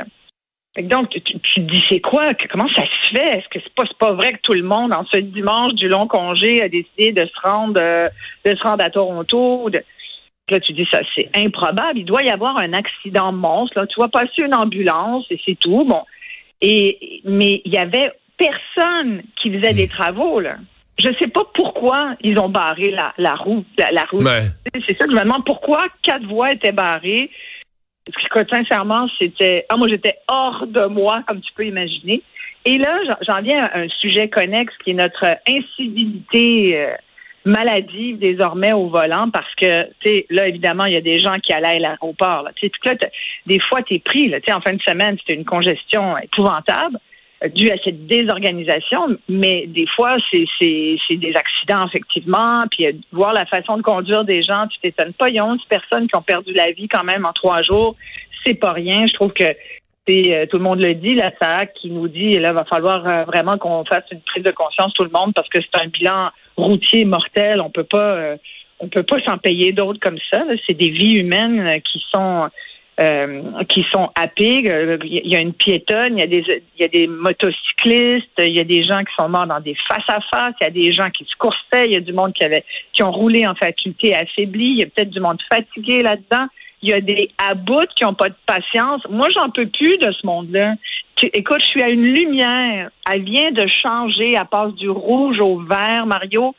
Donc, 0.78 1.10
tu, 1.10 1.22
te 1.22 1.60
dis, 1.60 1.84
c'est 1.90 2.00
quoi? 2.00 2.34
Comment 2.50 2.68
ça 2.76 2.82
se 2.82 3.16
fait? 3.16 3.38
Est-ce 3.38 3.48
que 3.50 3.60
c'est 3.60 3.74
pas, 3.76 3.84
pas 4.00 4.14
vrai 4.14 4.34
que 4.34 4.40
tout 4.42 4.54
le 4.54 4.64
monde, 4.64 4.94
en 4.94 5.06
ce 5.06 5.18
dimanche 5.18 5.74
du 5.74 5.88
long 5.88 6.08
congé, 6.08 6.62
a 6.64 6.70
décidé 6.70 7.12
de 7.12 7.26
se 7.26 7.48
rendre, 7.48 7.80
euh, 7.80 8.10
de 8.46 8.56
se 8.56 8.64
rendre 8.64 8.84
à 8.84 8.90
Toronto? 8.90 9.70
Là, 10.50 10.60
tu 10.60 10.74
dis, 10.74 10.86
ça, 10.92 11.00
c'est 11.16 11.30
improbable. 11.36 12.00
Il 12.00 12.06
doit 12.06 12.24
y 12.24 12.30
avoir 12.30 12.58
un 12.58 12.74
accident 12.74 13.32
monstre. 13.32 13.80
Là. 13.80 13.88
Tu 13.88 13.96
vois 13.96 14.10
passer 14.10 14.42
une 14.44 14.54
ambulance 14.54 15.26
et 15.30 15.40
c'est 15.46 15.58
tout. 15.58 15.86
Bon. 15.86 16.04
Et, 16.62 17.22
mais 17.24 17.62
il 17.64 17.74
y 17.74 17.78
avait 17.78 18.12
personne 18.38 19.24
qui 19.42 19.52
faisait 19.54 19.74
des 19.74 19.88
travaux, 19.88 20.40
là. 20.40 20.56
Je 21.00 21.08
sais 21.18 21.28
pas 21.28 21.44
pourquoi 21.54 22.16
ils 22.22 22.38
ont 22.38 22.50
barré 22.50 22.92
la, 22.92 23.14
la 23.18 23.36
route. 23.36 23.66
La, 23.78 23.92
la 23.92 24.06
route. 24.06 24.24
Ouais. 24.24 24.42
C'est 24.86 24.98
ça 24.98 25.06
que 25.06 25.12
je 25.12 25.18
me 25.18 25.24
demande. 25.24 25.46
Pourquoi 25.46 25.88
quatre 26.02 26.26
voies 26.26 26.52
étaient 26.54 26.72
barrées? 26.72 27.32
Parce 28.06 28.46
que, 28.46 28.50
sincèrement, 28.50 29.08
c'était. 29.18 29.66
Ah, 29.70 29.78
moi, 29.78 29.88
j'étais 29.88 30.18
hors 30.28 30.68
de 30.68 30.86
moi, 30.88 31.24
comme 31.26 31.40
tu 31.42 31.54
peux 31.54 31.66
imaginer. 31.66 32.22
Et 32.66 32.78
là, 32.78 33.00
j'en- 33.08 33.18
j'en 33.34 33.42
viens 33.42 33.64
à 33.66 33.80
un 33.80 33.88
sujet 34.02 34.30
connexe 34.30 34.74
qui 34.84 34.92
est 34.92 34.94
notre 34.94 35.26
incivilité 35.48 36.78
euh, 36.78 36.94
maladive 37.46 38.20
désormais 38.20 38.74
au 38.74 38.88
volant 38.88 39.30
parce 39.32 39.54
que, 39.56 39.86
tu 40.00 40.10
sais, 40.10 40.26
là, 40.30 40.48
évidemment, 40.48 40.86
il 40.86 40.94
y 40.94 40.98
a 40.98 41.02
des 41.02 41.20
gens 41.20 41.36
qui 41.40 41.54
allaient 41.54 41.76
à 41.76 41.80
l'aéroport. 41.80 42.48
Tu 42.56 42.70
sais, 42.84 42.98
des 43.46 43.60
fois, 43.60 43.82
tu 43.84 43.96
es 43.96 44.00
pris. 44.00 44.30
Là, 44.30 44.40
en 44.52 44.62
fin 44.62 44.74
de 44.74 44.82
semaine, 44.82 45.18
c'était 45.20 45.38
une 45.38 45.46
congestion 45.46 46.18
épouvantable 46.18 46.98
euh, 47.44 47.50
due 47.50 47.70
à 47.72 47.76
cette 47.84 48.08
désorganisation, 48.08 49.18
mais 49.28 49.66
des 49.68 49.88
fois, 49.96 50.18
c'est 50.32 50.46
des 51.10 51.34
accidents, 51.36 51.88
effectivement, 51.88 52.66
puis 52.72 52.88
euh, 52.88 52.94
voir 53.12 53.34
la 53.34 53.46
façon 53.46 53.78
de 53.78 53.82
conduire 53.82 54.24
des 54.24 54.42
gens, 54.44 54.68
tu 54.68 54.80
t'étonnes 54.80 55.14
pas, 55.14 55.30
il 55.30 55.36
y 55.36 55.40
a 55.40 55.46
11 55.46 55.60
personnes 55.70 56.08
qui 56.08 56.16
ont 56.16 56.22
perdu 56.22 56.54
la 56.54 56.72
vie 56.72 56.88
quand 56.88 57.04
même 57.04 57.26
en 57.26 57.34
trois 57.34 57.62
jours, 57.62 57.96
c'est 58.46 58.54
pas 58.54 58.74
rien, 58.74 59.06
je 59.08 59.14
trouve 59.14 59.34
que 59.34 59.56
euh, 60.10 60.46
tout 60.48 60.58
le 60.58 60.64
monde 60.64 60.80
le 60.80 60.96
dit, 60.96 61.16
la 61.16 61.32
SAC 61.38 61.74
qui 61.76 61.90
nous 61.90 62.08
dit, 62.08 62.38
là, 62.40 62.52
va 62.52 62.66
falloir 62.66 63.08
euh, 63.08 63.24
vraiment 63.24 63.58
qu'on 63.58 63.86
fasse 63.86 64.04
une 64.12 64.22
prise 64.22 64.44
de 64.44 64.52
conscience 64.52 64.94
tout 64.94 65.04
le 65.04 65.10
monde, 65.10 65.34
parce 65.34 65.48
que 65.50 65.60
c'est 65.62 65.82
un 65.82 65.88
bilan 65.88 66.30
routier 66.58 67.06
mortel, 67.06 67.62
on 67.62 67.70
peut 67.70 67.84
pas... 67.86 68.16
euh, 68.16 68.38
on 68.80 68.90
peut 68.90 69.04
pas 69.04 69.22
s'en 69.26 69.38
payer 69.38 69.72
d'autres 69.72 70.00
comme 70.02 70.18
ça. 70.30 70.44
C'est 70.68 70.78
des 70.78 70.90
vies 70.90 71.14
humaines 71.14 71.80
qui 71.90 72.04
sont 72.12 72.50
qui 73.70 73.86
sont 73.94 74.10
happées. 74.14 74.66
Il 75.06 75.32
y 75.32 75.36
a 75.38 75.40
une 75.40 75.54
piétonne, 75.54 76.18
il 76.18 76.20
y 76.20 76.24
a 76.24 76.28
des 76.28 76.44
il 76.78 76.82
y 76.82 76.84
a 76.84 76.90
des 76.90 77.08
motocyclistes, 77.08 78.34
il 78.40 78.52
y 78.52 78.60
a 78.60 78.66
des 78.66 78.84
gens 78.84 79.00
qui 79.00 79.14
sont 79.18 79.30
morts 79.30 79.48
dans 79.48 79.62
des 79.62 79.76
face 79.88 80.04
à 80.10 80.20
face, 80.20 80.54
il 80.60 80.64
y 80.66 80.68
a 80.68 80.70
des 80.70 80.92
gens 80.92 81.10
qui 81.12 81.24
se 81.24 81.36
coursaient, 81.38 81.86
il 81.86 81.94
y 81.94 81.96
a 81.96 82.02
du 82.02 82.12
monde 82.12 82.34
qui 82.34 82.44
avait 82.44 82.66
qui 82.92 83.04
ont 83.04 83.12
roulé 83.12 83.48
en 83.48 83.56
faculté 83.56 84.14
affaiblie, 84.14 84.72
il 84.72 84.80
y 84.80 84.84
a 84.84 84.88
peut-être 84.88 85.12
du 85.12 85.22
monde 85.22 85.40
fatigué 85.50 86.02
là-dedans. 86.02 86.48
Il 86.84 86.90
y 86.90 86.94
a 86.94 87.02
des 87.02 87.30
abouts 87.38 87.88
qui 87.96 88.04
n'ont 88.04 88.14
pas 88.14 88.28
de 88.28 88.36
patience. 88.46 89.02
Moi, 89.10 89.30
j'en 89.34 89.50
peux 89.50 89.68
plus 89.68 89.98
de 89.98 90.12
ce 90.12 90.26
monde-là. 90.26 90.76
Écoute, 91.22 91.62
je 91.62 91.66
suis 91.66 91.82
à 91.82 91.90
une 91.90 92.14
lumière. 92.14 92.90
Elle 93.10 93.24
vient 93.24 93.52
de 93.52 93.66
changer. 93.82 94.34
Elle 94.34 94.46
passe 94.52 94.74
du 94.74 94.90
rouge 94.90 95.40
au 95.40 95.60
vert, 95.62 96.06
Mario. 96.06 96.54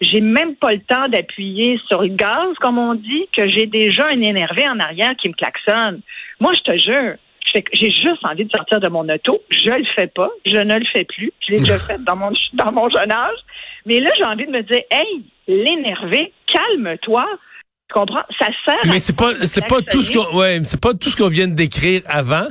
J'ai 0.00 0.22
même 0.22 0.56
pas 0.56 0.72
le 0.72 0.80
temps 0.80 1.08
d'appuyer 1.08 1.78
sur 1.88 2.00
le 2.02 2.08
gaz, 2.08 2.54
comme 2.60 2.78
on 2.78 2.94
dit, 2.94 3.28
que 3.36 3.46
j'ai 3.48 3.66
déjà 3.66 4.06
un 4.06 4.22
énervé 4.22 4.66
en 4.66 4.80
arrière 4.80 5.14
qui 5.16 5.28
me 5.28 5.34
klaxonne. 5.34 6.00
Moi, 6.40 6.54
je 6.54 6.60
te 6.60 6.78
jure, 6.78 7.16
j'ai 7.52 7.90
juste 7.90 8.24
envie 8.24 8.46
de 8.46 8.50
sortir 8.50 8.80
de 8.80 8.88
mon 8.88 9.06
auto. 9.08 9.42
Je 9.50 9.70
le 9.70 9.84
fais 9.94 10.06
pas. 10.06 10.30
Je 10.46 10.56
ne 10.56 10.78
le 10.78 10.86
fais 10.92 11.04
plus. 11.04 11.32
Je 11.46 11.52
l'ai 11.52 11.58
déjà 11.58 11.78
fait 11.86 12.02
dans 12.02 12.16
mon, 12.16 12.32
dans 12.54 12.72
mon 12.72 12.88
jeune 12.88 13.12
âge. 13.12 13.38
Mais 13.84 14.00
là, 14.00 14.10
j'ai 14.16 14.24
envie 14.24 14.46
de 14.46 14.52
me 14.52 14.62
dire, 14.62 14.82
hey, 14.90 15.22
l'énervé, 15.46 16.32
calme-toi. 16.46 17.26
Tu 17.88 17.94
comprends? 17.94 18.22
Ça 18.38 18.46
sert 18.64 18.74
à 18.82 18.86
Mais 18.88 18.98
c'est 18.98 19.16
pas, 19.16 19.32
c'est 19.44 19.66
pas 19.66 19.80
tout 19.82 20.02
ce 20.02 20.10
qu'on, 20.10 20.36
ouais, 20.36 20.60
c'est 20.64 20.80
pas 20.80 20.94
tout 20.94 21.08
ce 21.08 21.16
qu'on 21.16 21.28
vient 21.28 21.46
de 21.46 21.54
décrire 21.54 22.02
avant 22.06 22.46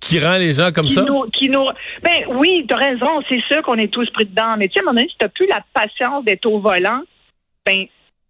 qui 0.00 0.20
rend 0.20 0.36
les 0.36 0.52
gens 0.52 0.70
comme 0.72 0.86
qui 0.86 0.92
ça. 0.92 1.04
Nous, 1.04 1.24
qui 1.30 1.48
nous, 1.48 1.66
ben 2.02 2.26
oui, 2.36 2.66
t'as 2.68 2.76
raison, 2.76 3.22
c'est 3.28 3.40
sûr 3.50 3.62
qu'on 3.62 3.76
est 3.76 3.92
tous 3.92 4.08
pris 4.10 4.26
dedans. 4.26 4.56
Mais 4.58 4.68
tu 4.68 4.74
sais, 4.74 4.80
à 4.80 4.82
un 4.82 4.84
moment 4.86 4.96
donné, 4.96 5.08
si 5.08 5.16
t'as 5.18 5.28
plus 5.28 5.46
la 5.46 5.62
patience 5.72 6.24
d'être 6.24 6.44
au 6.46 6.60
volant, 6.60 7.00
ben 7.64 7.86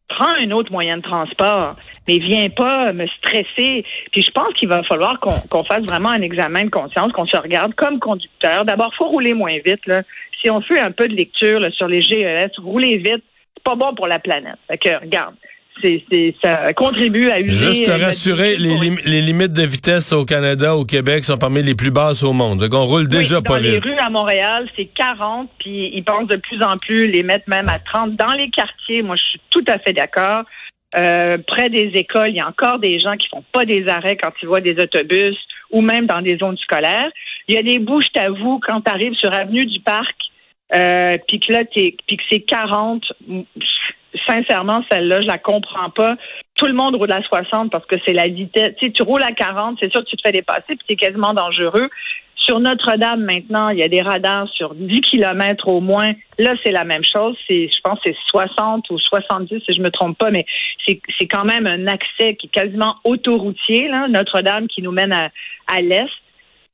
prends 0.09 0.35
un 0.41 0.51
autre 0.51 0.71
moyen 0.71 0.99
de 0.99 1.03
transport. 1.03 1.75
Mais 2.07 2.19
viens 2.19 2.49
pas 2.51 2.93
me 2.93 3.07
stresser. 3.07 3.85
Puis 4.13 4.23
je 4.23 4.31
pense 4.31 4.53
qu'il 4.55 4.69
va 4.69 4.83
falloir 4.85 5.19
qu'on 5.21 5.65
fasse 5.65 5.85
vraiment 5.85 6.11
un 6.11 6.21
examen 6.21 6.65
de 6.65 6.71
conscience, 6.71 7.13
qu'on 7.13 7.27
se 7.27 7.37
regarde 7.37 7.75
comme 7.75 7.99
conducteur. 7.99 8.65
D'abord, 8.65 8.95
faut 8.95 9.09
rouler 9.09 9.35
moins 9.35 9.59
vite. 9.65 9.87
Là. 9.87 10.03
Si 10.41 10.51
on 10.51 10.61
fait 10.61 10.81
un 10.81 10.91
peu 10.91 11.09
de 11.09 11.15
lecture 11.15 11.61
là, 11.61 11.71
sur 11.71 11.89
les 11.89 12.03
GES, 12.03 12.59
rouler 12.59 12.99
vite, 12.99 13.25
c'est 13.57 13.65
pas 13.65 13.75
bon 13.75 13.95
pour 13.95 14.07
la 14.07 14.19
planète. 14.19 14.59
Fait 14.69 14.79
que 14.79 15.01
regarde. 15.01 15.35
C'est, 15.83 16.05
c'est, 16.11 16.35
ça 16.43 16.73
contribue 16.73 17.29
à 17.31 17.41
user. 17.41 17.53
Juste 17.75 17.87
te 17.87 17.91
euh, 17.91 17.97
rassurer, 17.97 18.57
les, 18.57 18.69
véhicule 18.79 18.97
lim- 18.99 19.01
les 19.05 19.21
limites 19.21 19.53
de 19.53 19.63
vitesse 19.67 20.13
au 20.13 20.25
Canada, 20.25 20.77
au 20.77 20.85
Québec, 20.85 21.25
sont 21.25 21.37
parmi 21.37 21.63
les 21.63 21.75
plus 21.75 21.91
basses 21.91 22.23
au 22.23 22.33
monde. 22.33 22.61
Donc, 22.61 22.73
on 22.75 22.87
roule 22.87 23.09
déjà 23.09 23.39
oui, 23.39 23.43
pas 23.43 23.57
dans 23.59 23.65
les 23.65 23.73
vite. 23.81 23.85
rues 23.85 23.99
à 23.99 24.09
Montréal, 24.09 24.69
c'est 24.77 24.87
40, 24.87 25.51
puis 25.59 25.91
ils 25.93 26.05
pensent 26.05 26.29
de 26.29 26.37
plus 26.37 26.63
en 26.63 26.77
plus 26.77 27.09
les 27.09 27.23
mettre 27.23 27.49
même 27.49 27.69
à 27.69 27.79
30. 27.81 28.15
Dans 28.17 28.33
les 28.33 28.51
quartiers, 28.51 29.03
moi, 29.03 29.17
je 29.17 29.23
suis 29.31 29.41
tout 29.51 29.65
à 29.67 29.79
fait 29.79 29.93
d'accord. 29.93 30.45
Euh, 30.97 31.39
près 31.45 31.71
des 31.71 31.91
écoles, 31.95 32.29
il 32.31 32.37
y 32.37 32.41
a 32.41 32.47
encore 32.49 32.79
des 32.79 33.01
gens 33.01 33.17
qui 33.17 33.27
font 33.29 33.43
pas 33.53 33.65
des 33.65 33.89
arrêts 33.89 34.17
quand 34.17 34.31
ils 34.41 34.47
voient 34.47 34.61
des 34.61 34.79
autobus 34.81 35.37
ou 35.73 35.83
même 35.83 36.07
dans 36.07 36.23
des 36.23 36.37
zones 36.39 36.57
scolaires. 36.59 37.11
Il 37.49 37.57
y 37.57 37.59
a 37.59 37.63
des 37.63 37.81
bouts, 37.81 38.01
je 38.01 38.09
t'avoue, 38.15 38.61
quand 38.65 38.81
tu 38.81 38.93
arrives 38.93 39.15
sur 39.15 39.33
Avenue 39.35 39.67
du 39.67 39.81
Parc, 39.81 40.15
euh, 40.73 41.19
puis 41.27 41.41
que 41.41 41.53
là, 41.53 41.65
t'es- 41.65 41.97
puis 42.07 42.17
que 42.17 42.23
c'est 42.31 42.41
40, 42.41 43.13
sincèrement, 44.27 44.83
celle-là, 44.91 45.21
je 45.21 45.27
la 45.27 45.39
comprends 45.39 45.91
pas. 45.91 46.17
Tout 46.55 46.67
le 46.67 46.73
monde 46.73 46.95
roule 46.97 47.13
à 47.13 47.23
60 47.23 47.71
parce 47.71 47.87
que 47.87 47.97
c'est 48.07 48.13
la 48.13 48.29
vitesse. 48.29 48.75
Tu 48.81 48.93
tu 48.93 49.03
roules 49.03 49.23
à 49.23 49.33
40, 49.33 49.79
c'est 49.81 49.91
sûr 49.91 50.05
que 50.05 50.09
tu 50.09 50.17
te 50.17 50.23
fais 50.25 50.33
dépasser, 50.33 50.63
puis 50.69 50.85
c'est 50.89 50.97
quasiment 50.97 51.35
dangereux. 51.35 51.89
Sur 52.37 52.61
Notre-Dame, 52.61 53.25
maintenant, 53.25 53.71
il 53.71 53.79
y 53.79 53.83
a 53.83 53.89
des 53.89 54.03
radars 54.03 54.49
sur 54.51 54.75
10 54.75 55.01
kilomètres 55.01 55.67
au 55.67 55.81
moins. 55.81 56.13
Là, 56.39 56.55
c'est 56.63 56.73
la 56.73 56.85
même 56.85 57.05
chose. 57.05 57.35
C'est, 57.49 57.69
je 57.69 57.81
pense, 57.83 57.99
c'est 58.05 58.15
60 58.29 58.91
ou 58.91 58.99
70, 58.99 59.63
si 59.65 59.73
je 59.73 59.81
me 59.81 59.91
trompe 59.91 60.19
pas, 60.19 60.31
mais 60.31 60.45
c'est, 60.87 61.01
c'est 61.19 61.27
quand 61.27 61.45
même 61.45 61.67
un 61.67 61.87
accès 61.87 62.35
qui 62.35 62.47
est 62.47 62.51
quasiment 62.51 62.97
autoroutier, 63.05 63.91
Notre-Dame, 64.11 64.69
qui 64.69 64.83
nous 64.83 64.93
mène 64.93 65.13
à, 65.13 65.31
à 65.75 65.81
l'est. 65.81 66.11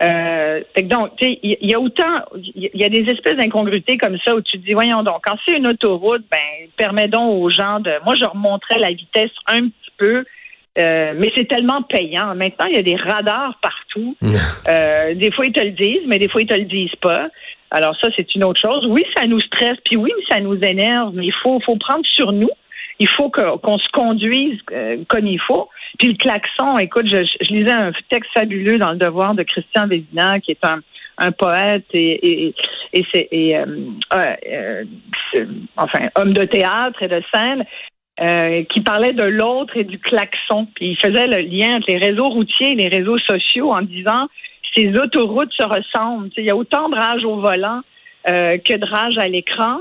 Euh, 0.02 0.62
fait 0.74 0.84
que 0.84 0.88
donc, 0.88 1.14
tu 1.16 1.26
sais, 1.26 1.38
il 1.42 1.70
y, 1.70 1.74
a 1.74 1.80
autant, 1.80 2.24
il 2.34 2.70
y 2.72 2.84
a 2.84 2.88
des 2.88 3.10
espèces 3.10 3.36
d'incongruités 3.36 3.98
comme 3.98 4.16
ça 4.24 4.34
où 4.34 4.40
tu 4.40 4.58
te 4.58 4.64
dis, 4.64 4.72
voyons 4.72 5.02
donc, 5.02 5.20
quand 5.24 5.36
c'est 5.46 5.56
une 5.56 5.68
autoroute, 5.68 6.24
ben, 6.30 6.68
permet 6.76 7.08
donc 7.08 7.42
aux 7.42 7.50
gens 7.50 7.80
de, 7.80 7.92
moi, 8.04 8.14
je 8.18 8.24
remonterais 8.24 8.78
la 8.78 8.92
vitesse 8.92 9.30
un 9.46 9.68
petit 9.68 9.92
peu, 9.98 10.24
euh, 10.78 11.12
mais 11.16 11.30
c'est 11.36 11.48
tellement 11.48 11.82
payant. 11.82 12.34
Maintenant, 12.34 12.66
il 12.66 12.76
y 12.76 12.78
a 12.78 12.82
des 12.82 12.96
radars 12.96 13.58
partout. 13.60 14.16
euh, 14.68 15.14
des 15.14 15.30
fois, 15.32 15.44
ils 15.44 15.52
te 15.52 15.60
le 15.60 15.72
disent, 15.72 16.06
mais 16.06 16.18
des 16.18 16.28
fois, 16.28 16.40
ils 16.40 16.48
te 16.48 16.54
le 16.54 16.64
disent 16.64 16.96
pas. 17.02 17.28
Alors 17.70 17.94
ça, 18.00 18.08
c'est 18.16 18.34
une 18.34 18.44
autre 18.44 18.60
chose. 18.60 18.86
Oui, 18.88 19.04
ça 19.14 19.26
nous 19.26 19.40
stresse, 19.40 19.76
puis 19.84 19.96
oui, 19.96 20.10
ça 20.28 20.40
nous 20.40 20.56
énerve, 20.56 21.12
mais 21.14 21.26
il 21.26 21.34
faut, 21.42 21.60
faut 21.60 21.76
prendre 21.76 22.04
sur 22.06 22.32
nous. 22.32 22.50
Il 22.98 23.08
faut 23.08 23.30
qu'on 23.30 23.78
se 23.78 23.88
conduise 23.92 24.58
euh, 24.72 24.98
comme 25.08 25.26
il 25.26 25.40
faut. 25.40 25.68
Puis 25.98 26.08
le 26.08 26.14
klaxon, 26.14 26.78
écoute, 26.78 27.06
je, 27.06 27.22
je, 27.40 27.52
lisais 27.52 27.72
un 27.72 27.92
texte 28.08 28.30
fabuleux 28.32 28.78
dans 28.78 28.92
le 28.92 28.98
Devoir 28.98 29.34
de 29.34 29.42
Christian 29.42 29.86
Vézina, 29.86 30.40
qui 30.40 30.52
est 30.52 30.64
un, 30.64 30.80
un 31.18 31.32
poète 31.32 31.86
et, 31.92 32.46
et, 32.46 32.54
et, 32.92 33.04
c'est, 33.12 33.28
et 33.30 33.56
euh, 33.56 33.66
euh, 34.14 34.84
enfin 35.76 36.08
homme 36.16 36.32
de 36.32 36.44
théâtre 36.44 37.02
et 37.02 37.08
de 37.08 37.22
scène. 37.32 37.64
Euh, 38.20 38.64
qui 38.64 38.82
parlait 38.82 39.14
de 39.14 39.24
l'autre 39.24 39.78
et 39.78 39.84
du 39.84 39.98
klaxon. 39.98 40.66
Puis 40.74 40.90
il 40.90 40.96
faisait 40.96 41.26
le 41.26 41.38
lien 41.38 41.76
entre 41.76 41.90
les 41.90 41.96
réseaux 41.96 42.28
routiers 42.28 42.72
et 42.72 42.74
les 42.74 42.88
réseaux 42.88 43.18
sociaux 43.20 43.70
en 43.70 43.80
disant 43.80 44.26
ces 44.74 44.88
autoroutes 44.98 45.52
se 45.54 45.64
ressemblent. 45.64 46.28
il 46.36 46.44
y 46.44 46.50
a 46.50 46.56
autant 46.56 46.90
de 46.90 46.96
rage 46.96 47.24
au 47.24 47.36
volant 47.36 47.80
euh, 48.28 48.58
que 48.58 48.76
de 48.76 48.84
rage 48.84 49.16
à 49.16 49.26
l'écran. 49.26 49.78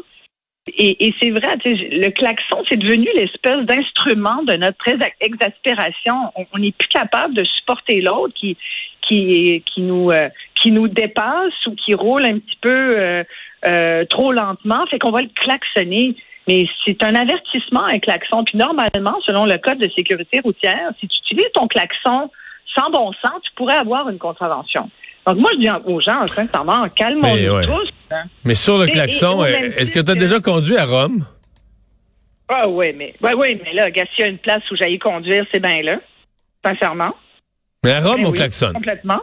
Et, 0.68 1.08
et 1.08 1.16
c'est 1.22 1.32
vrai, 1.32 1.58
le 1.66 2.10
klaxon, 2.10 2.64
c'est 2.70 2.78
devenu 2.78 3.08
l'espèce 3.16 3.66
d'instrument 3.66 4.44
de 4.44 4.54
notre 4.54 4.86
exaspération. 5.20 6.16
On 6.54 6.60
n'est 6.60 6.72
plus 6.72 6.88
capable 6.90 7.34
de 7.34 7.44
supporter 7.44 8.02
l'autre 8.02 8.34
qui, 8.36 8.58
qui, 9.02 9.64
qui, 9.66 9.82
nous, 9.82 10.12
euh, 10.12 10.30
qui 10.62 10.72
nous 10.72 10.88
dépasse 10.88 11.66
ou 11.66 11.76
qui 11.76 11.94
roule 11.94 12.26
un 12.26 12.40
petit 12.40 12.58
peu 12.62 12.70
euh, 13.00 13.24
euh, 13.68 14.06
trop 14.06 14.32
lentement. 14.32 14.86
Fait 14.88 15.00
qu'on 15.00 15.12
va 15.12 15.22
le 15.22 15.30
klaxonner. 15.34 16.16
Mais 16.48 16.68
c'est 16.84 17.04
un 17.04 17.14
avertissement, 17.14 17.86
un 17.86 18.00
klaxon. 18.00 18.44
Puis 18.44 18.58
normalement, 18.58 19.20
selon 19.26 19.46
le 19.46 19.58
code 19.58 19.78
de 19.78 19.90
sécurité 19.90 20.40
routière, 20.40 20.92
si 21.00 21.08
tu 21.08 21.18
utilises 21.26 21.52
ton 21.54 21.68
klaxon 21.68 22.32
sans 22.76 22.90
bon 22.90 23.12
sens, 23.14 23.42
tu 23.44 23.52
pourrais 23.56 23.76
avoir 23.76 24.10
une 24.10 24.18
contravention. 24.18 24.90
Donc 25.30 25.38
moi, 25.38 25.52
je 25.54 25.60
dis 25.60 25.70
aux 25.86 26.02
gens, 26.02 26.26
sincèrement, 26.26 26.90
calmons-nous 26.90 27.66
tous. 27.66 27.90
Hein. 28.10 28.24
Mais 28.44 28.56
sur 28.56 28.80
le 28.80 28.88
klaxon, 28.88 29.46
est-ce 29.46 29.92
que 29.92 30.00
tu 30.00 30.12
as 30.12 30.16
déjà 30.16 30.40
conduit 30.40 30.76
à 30.76 30.86
Rome? 30.86 31.24
Ah 32.48 32.68
oui, 32.68 32.94
mais 32.98 33.14
ouais, 33.22 33.62
mais 33.64 33.74
là, 33.74 33.92
s'il 33.94 34.26
y 34.26 34.28
a 34.28 34.28
une 34.28 34.40
place 34.40 34.64
où 34.72 34.76
j'aille 34.76 34.98
conduire, 34.98 35.46
c'est 35.54 35.60
bien 35.60 35.84
là. 35.84 35.98
Sincèrement. 36.66 37.14
Mais 37.84 37.92
à 37.92 38.00
Rome, 38.00 38.26
on 38.26 38.32
klaxonne. 38.32 38.74
Complètement. 38.74 39.22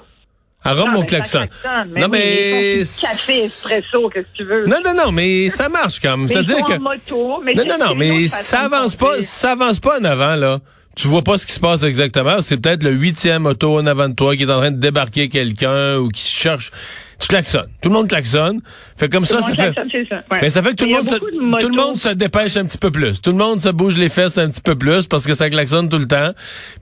À 0.62 0.74
Rome, 0.74 0.94
on 0.96 1.02
klaxonne. 1.02 1.48
non, 1.96 2.06
mais. 2.06 2.82
Café, 3.00 3.38
espresso, 3.44 4.08
qu'est-ce 4.10 4.26
que 4.26 4.36
tu 4.36 4.44
veux? 4.44 4.66
Non, 4.66 4.76
non, 4.84 4.94
non, 4.94 5.10
mais 5.10 5.50
ça 5.50 5.68
marche 5.68 5.98
quand 5.98 6.16
même. 6.16 6.28
C'est-à-dire 6.28 6.64
que. 6.64 6.78
Moto, 6.78 7.40
mais 7.42 7.54
non, 7.54 7.64
non, 7.64 7.84
non, 7.84 7.94
mais 7.96 8.28
ça 8.28 8.60
avance 8.60 8.94
pas, 8.94 9.20
ça 9.22 9.52
avance 9.52 9.80
pas 9.80 9.98
en 9.98 10.04
avant, 10.04 10.36
là 10.36 10.60
tu 10.96 11.08
vois 11.08 11.22
pas 11.22 11.36
ce 11.36 11.44
qui 11.44 11.52
se 11.52 11.60
passe 11.60 11.82
exactement. 11.82 12.40
C'est 12.40 12.56
peut-être 12.56 12.82
le 12.82 12.90
huitième 12.90 13.44
auto 13.44 13.78
en 13.78 13.86
avant 13.86 14.08
de 14.08 14.14
toi 14.14 14.34
qui 14.34 14.44
est 14.44 14.50
en 14.50 14.58
train 14.58 14.70
de 14.70 14.80
débarquer 14.80 15.28
quelqu'un 15.28 15.98
ou 15.98 16.08
qui 16.08 16.22
cherche. 16.22 16.72
Tu 17.18 17.28
klaxonnes. 17.28 17.68
Tout 17.82 17.90
le 17.90 17.94
monde 17.94 18.08
klaxonne. 18.08 18.60
Fait 18.96 19.10
comme 19.10 19.24
ça, 19.24 19.40
ça 19.40 19.52
fait. 19.52 19.74
Ça. 20.08 20.22
Mais 20.40 20.50
ça 20.50 20.62
fait 20.62 20.70
que 20.70 20.76
tout 20.76 20.84
le 20.84 20.92
monde, 20.92 21.08
se, 21.08 21.16
tout 21.16 21.68
le 21.68 21.76
monde 21.76 21.96
se 21.98 22.08
dépêche 22.10 22.56
un 22.56 22.64
petit 22.64 22.78
peu 22.78 22.90
plus. 22.90 23.20
Tout 23.20 23.32
le 23.32 23.38
monde 23.38 23.60
se 23.60 23.68
bouge 23.68 23.96
les 23.96 24.08
fesses 24.08 24.38
un 24.38 24.48
petit 24.48 24.60
peu 24.60 24.74
plus 24.74 25.06
parce 25.06 25.26
que 25.26 25.34
ça 25.34 25.48
klaxonne 25.50 25.88
tout 25.88 25.98
le 25.98 26.08
temps. 26.08 26.32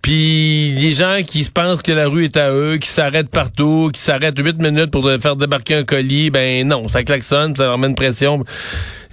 Puis 0.00 0.72
les 0.76 0.92
gens 0.92 1.18
qui 1.26 1.44
pensent 1.52 1.82
que 1.82 1.92
la 1.92 2.08
rue 2.08 2.24
est 2.24 2.36
à 2.36 2.52
eux, 2.52 2.78
qui 2.78 2.88
s'arrêtent 2.88 3.30
partout, 3.30 3.90
qui 3.92 4.00
s'arrêtent 4.00 4.38
huit 4.38 4.60
minutes 4.60 4.90
pour 4.90 5.08
faire 5.20 5.36
débarquer 5.36 5.74
un 5.74 5.84
colis, 5.84 6.30
ben 6.30 6.66
non, 6.66 6.88
ça 6.88 7.02
klaxonne, 7.02 7.54
ça 7.54 7.64
leur 7.64 7.78
met 7.78 7.88
une 7.88 7.94
pression. 7.96 8.44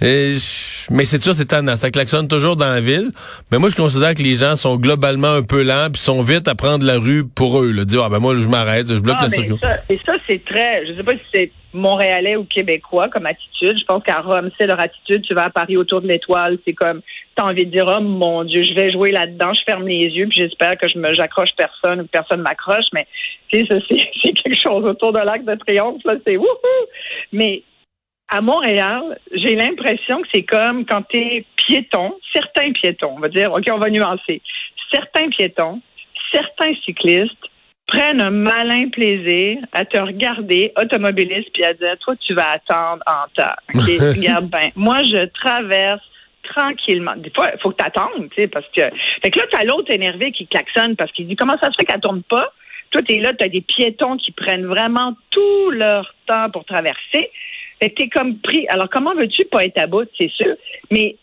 Et 0.02 0.34
mais 0.90 1.04
c'est 1.04 1.22
sûr, 1.22 1.32
c'est 1.34 1.46
tendance. 1.46 1.80
Ça 1.80 1.90
klaxonne 1.90 2.26
toujours 2.26 2.56
dans 2.56 2.68
la 2.68 2.80
ville. 2.80 3.10
Mais 3.50 3.58
moi, 3.58 3.70
je 3.70 3.76
considère 3.76 4.14
que 4.14 4.22
les 4.22 4.34
gens 4.34 4.56
sont 4.56 4.76
globalement 4.76 5.32
un 5.32 5.42
peu 5.42 5.62
lents 5.62 5.88
puis 5.92 6.00
sont 6.00 6.22
vite 6.22 6.48
à 6.48 6.54
prendre 6.54 6.84
la 6.84 6.98
rue 6.98 7.24
pour 7.24 7.60
eux. 7.60 7.70
Là. 7.70 7.84
Dire, 7.84 8.02
ah 8.04 8.08
ben 8.08 8.18
moi, 8.18 8.36
je 8.36 8.48
m'arrête, 8.48 8.88
je 8.88 8.98
bloque 8.98 9.16
ah, 9.20 9.24
la 9.24 9.28
circulation. 9.28 9.68
Et 9.88 9.98
ça, 10.04 10.14
c'est 10.28 10.44
très, 10.44 10.86
je 10.86 10.94
sais 10.94 11.04
pas 11.04 11.14
si 11.14 11.22
c'est 11.32 11.52
montréalais 11.72 12.36
ou 12.36 12.44
québécois 12.44 13.08
comme 13.10 13.26
attitude. 13.26 13.78
Je 13.78 13.84
pense 13.84 14.02
qu'à 14.02 14.20
Rome, 14.20 14.50
c'est 14.58 14.66
leur 14.66 14.80
attitude. 14.80 15.22
Tu 15.22 15.34
vas 15.34 15.44
à 15.44 15.50
Paris 15.50 15.76
autour 15.76 16.02
de 16.02 16.08
l'étoile, 16.08 16.58
c'est 16.64 16.74
comme, 16.74 17.00
t'as 17.36 17.44
envie 17.44 17.64
de 17.64 17.70
dire, 17.70 17.86
oh 17.88 18.02
mon 18.02 18.44
Dieu, 18.44 18.64
je 18.64 18.74
vais 18.74 18.90
jouer 18.90 19.12
là-dedans, 19.12 19.54
je 19.54 19.62
ferme 19.64 19.86
les 19.86 20.08
yeux, 20.08 20.26
puis 20.28 20.42
j'espère 20.42 20.76
que 20.78 20.88
je 20.88 20.98
me, 20.98 21.14
j'accroche 21.14 21.50
personne 21.56 22.00
ou 22.00 22.06
personne 22.06 22.42
m'accroche. 22.42 22.86
Mais, 22.92 23.06
tu 23.52 23.64
sais, 23.66 23.78
c'est 24.22 24.32
quelque 24.32 24.60
chose 24.60 24.84
autour 24.84 25.12
de 25.12 25.20
l'arc 25.20 25.44
de 25.44 25.54
triomphe, 25.54 26.02
là, 26.04 26.16
c'est 26.26 26.36
wouhou! 26.36 26.86
Mais 27.32 27.62
à 28.32 28.40
Montréal, 28.40 29.18
j'ai 29.32 29.54
l'impression 29.54 30.22
que 30.22 30.28
c'est 30.32 30.42
comme 30.42 30.86
quand 30.86 31.02
tu 31.02 31.18
es 31.18 31.44
piéton, 31.56 32.14
certains 32.32 32.72
piétons, 32.72 33.12
on 33.16 33.20
va 33.20 33.28
dire, 33.28 33.52
OK, 33.52 33.64
on 33.70 33.76
va 33.76 33.90
nuancer. 33.90 34.40
Certains 34.90 35.28
piétons, 35.28 35.82
certains 36.32 36.74
cyclistes 36.82 37.36
prennent 37.86 38.22
un 38.22 38.30
malin 38.30 38.88
plaisir 38.88 39.58
à 39.72 39.84
te 39.84 39.98
regarder, 39.98 40.72
automobiliste, 40.80 41.50
puis 41.52 41.62
à 41.62 41.74
dire, 41.74 41.94
toi, 42.00 42.14
tu 42.26 42.32
vas 42.32 42.52
attendre 42.52 43.02
en 43.06 43.28
temps. 43.36 43.54
OK, 43.74 44.16
regarde 44.16 44.48
bien. 44.48 44.70
Moi, 44.76 45.02
je 45.02 45.26
traverse 45.42 46.02
tranquillement. 46.42 47.16
Des 47.16 47.30
fois, 47.36 47.50
il 47.54 47.60
faut 47.60 47.70
que 47.70 47.82
tu 47.82 47.86
attendes, 47.86 48.30
tu 48.30 48.42
sais, 48.42 48.48
parce 48.48 48.66
que. 48.74 48.82
Fait 49.22 49.30
que 49.30 49.38
là, 49.38 49.44
tu 49.50 49.58
as 49.58 49.64
l'autre 49.64 49.90
énervé 49.90 50.32
qui 50.32 50.46
klaxonne 50.46 50.96
parce 50.96 51.12
qu'il 51.12 51.26
dit 51.26 51.36
comment 51.36 51.58
ça 51.60 51.70
se 51.70 51.76
fait 51.78 51.84
qu'elle 51.84 52.00
tourne 52.00 52.22
pas? 52.22 52.50
Toi, 52.92 53.02
tu 53.02 53.14
es 53.14 53.20
là, 53.20 53.34
tu 53.34 53.44
as 53.44 53.48
des 53.48 53.60
piétons 53.60 54.16
qui 54.16 54.32
prennent 54.32 54.66
vraiment 54.66 55.14
tout 55.30 55.70
leur 55.70 56.14
temps 56.26 56.48
pour 56.50 56.64
traverser. 56.64 57.30
Fait 57.82 57.90
que 57.90 57.94
t'es 57.96 58.08
comme 58.08 58.38
pris. 58.38 58.64
Alors, 58.68 58.88
comment 58.88 59.12
veux-tu 59.12 59.44
pas 59.46 59.64
être 59.64 59.78
à 59.78 59.88
bout, 59.88 60.08
c'est 60.16 60.30
sûr? 60.30 60.54
Mais, 60.92 61.16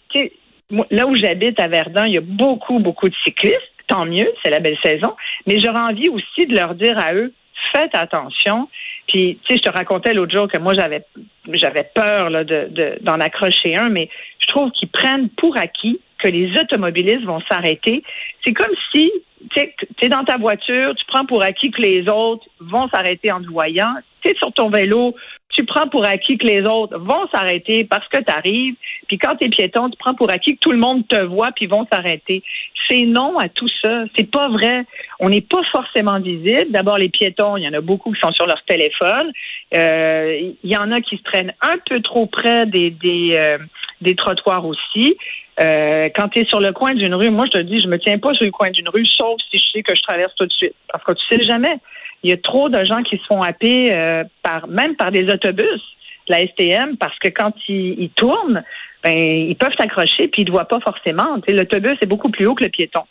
là 0.92 1.08
où 1.08 1.16
j'habite 1.16 1.58
à 1.58 1.70
Verdun, 1.70 2.06
il 2.06 2.13
y 2.16 2.18
a 2.18 2.22
beaucoup, 2.22 2.80
beaucoup 2.80 3.08
de 3.08 3.16
cyclistes. 3.24 3.56
Tant 3.88 4.06
mieux, 4.06 4.30
c'est 4.44 4.50
la 4.50 4.60
belle 4.60 4.78
saison. 4.84 5.16
Mais 5.48 5.58
j'aurais 5.60 5.80
envie 5.80 6.10
aussi 6.10 6.48
de 6.48 6.54
leur 6.54 6.75
dire 6.75 6.98
à 7.00 7.13
eux, 7.13 7.32
faites 7.72 7.96
attention. 7.96 8.68
Puis, 9.08 9.39
tu 9.46 9.54
sais, 9.54 9.58
je 9.63 9.70
te 9.70 9.74
racontais 9.74 10.13
l'autre 10.13 10.38
jour 10.38 10.50
que 10.50 10.58
moi, 10.58 10.74
j'avais 10.75 11.06
j'avais 11.54 11.89
peur 11.96 12.30
là, 12.30 12.44
de, 12.44 12.98
d'en 13.04 13.22
accrocher 13.22 13.78
un, 13.78 13.88
mais 13.88 14.10
je 14.39 14.48
trouve 14.48 14.70
qu'ils 14.72 14.89
prennent 14.89 15.30
pour 15.30 15.58
acquis 15.58 16.01
que 16.18 16.28
les 16.28 16.51
automobilistes 16.60 17.24
vont 17.24 17.39
s'arrêter. 17.50 18.04
C'est 18.44 18.54
comme 18.54 18.75
si 18.94 19.10
tu 19.55 20.05
es 20.05 20.10
dans 20.10 20.24
ta 20.24 20.38
voiture, 20.38 20.93
tu 20.96 21.05
prends 21.08 21.25
pour 21.25 21.41
acquis 21.41 21.72
que 21.72 21.81
les 21.81 22.08
autres 22.10 22.46
vont 22.60 22.88
s'arrêter 22.89 23.31
en 23.31 23.41
te 23.41 23.48
voyant. 23.48 23.93
Tu 24.22 24.31
es 24.31 24.36
sur 24.36 24.51
ton 24.53 24.69
vélo, 24.69 25.15
tu 25.50 25.65
prends 25.65 25.88
pour 25.88 26.05
acquis 26.05 26.38
que 26.38 26.46
les 26.46 26.62
autres 26.62 26.98
vont 26.98 27.27
s'arrêter 27.34 27.84
parce 27.84 28.08
que 28.08 28.17
tu 28.17 28.31
arrives. 28.31 28.75
Puis 29.08 29.17
quand 29.17 29.36
tu 29.36 29.48
es 29.48 29.50
piéton, 29.50 29.89
tu 29.89 29.98
prends 29.98 30.13
pour 30.13 30.29
acquis 30.29 30.55
que 30.55 30.60
tout 30.62 30.72
le 30.72 30.77
monde 30.77 31.08
te 31.08 31.22
voit 31.22 31.51
puis 31.51 31.67
vont 31.67 31.88
s'arrêter. 31.91 32.43
C'est 32.88 33.01
non 33.01 33.38
à 33.38 33.50
tout 33.50 33.67
ça. 33.84 34.05
C'est 34.15 34.29
pas 34.29 34.48
vrai. 34.50 34.86
On 35.19 35.29
n'est 35.29 35.41
pas 35.41 35.62
forcément 35.72 36.19
visible. 36.19 36.72
D'abord, 36.72 36.98
les 36.98 37.10
piétons, 37.10 37.58
il 37.58 37.63
y 37.63 37.67
en 37.67 37.74
a 37.74 37.81
beaucoup 37.81 38.12
qui 38.12 38.19
sont 38.19 38.31
sur 38.31 38.46
leur 38.46 38.63
téléphone. 38.65 39.31
Euh, 39.74 40.51
il 40.63 40.69
y 40.69 40.77
en 40.77 40.91
a 40.91 41.01
qui 41.01 41.17
se 41.17 41.24
traînent 41.24 41.53
un 41.62 41.77
peu 41.89 42.01
trop 42.01 42.25
près 42.25 42.65
des, 42.65 42.93
euh, 43.36 43.58
des 44.01 44.15
trottoirs 44.15 44.65
aussi. 44.65 45.18
Euh, 45.60 46.10
quand 46.15 46.29
tu 46.29 46.39
es 46.39 46.46
sur 46.46 46.62
le 46.62 46.72
coin 46.72 46.94
d'une 46.96 47.13
rue, 47.13 47.29
moi 47.29 47.46
je 47.46 47.60
te 47.60 47.63
dis, 47.63 47.79
je 47.79 47.88
me 47.88 48.00
tiens 48.00 48.18
pas 48.18 48.34
sur 48.34 48.46
le 48.46 48.51
coin 48.51 48.72
d'une 48.72 48.89
rue, 48.89 49.06
sauf 49.06 49.39
si 49.51 49.58
je 49.58 49.72
sais 49.72 49.84
que 49.84 49.96
je 49.96 50.01
traverse 50.01 50.34
tout 50.36 50.46
de 50.46 50.53
suite. 50.53 50.75
Parce 50.91 51.03
que 51.03 51.13
tu 51.13 51.25
sais 51.29 51.44
jamais. 51.44 51.75
Il 52.24 52.29
y 52.29 52.34
a 52.34 52.38
trop 52.38 52.70
de 52.70 52.84
gens 52.84 53.03
qui 53.03 53.18
se 53.18 53.24
font 53.25 53.41
happer 53.41 53.94
euh, 53.94 54.24
par 54.44 54.68
même 54.68 54.96
par 54.96 55.12
des 55.12 55.32
autobus, 55.32 55.82
la 56.27 56.46
STM, 56.48 56.98
parce 56.98 57.18
que 57.20 57.29
quand 57.29 57.53
ils, 57.68 58.10
tournent, 58.15 58.63
ben 59.03 59.15
ils 59.15 59.56
peuvent 59.56 59.74
s'accrocher 59.77 60.27
puis 60.27 60.44
ils 60.44 60.46
ne 60.46 60.51
voient 60.51 60.68
pas 60.68 60.79
forcément. 60.79 61.38
L'autobus 61.48 61.98
est 62.01 62.08
beaucoup 62.08 62.29
plus 62.29 62.46
haut 62.46 62.56
que 62.56 62.63
le 62.63 62.70
piéton. 62.70 63.03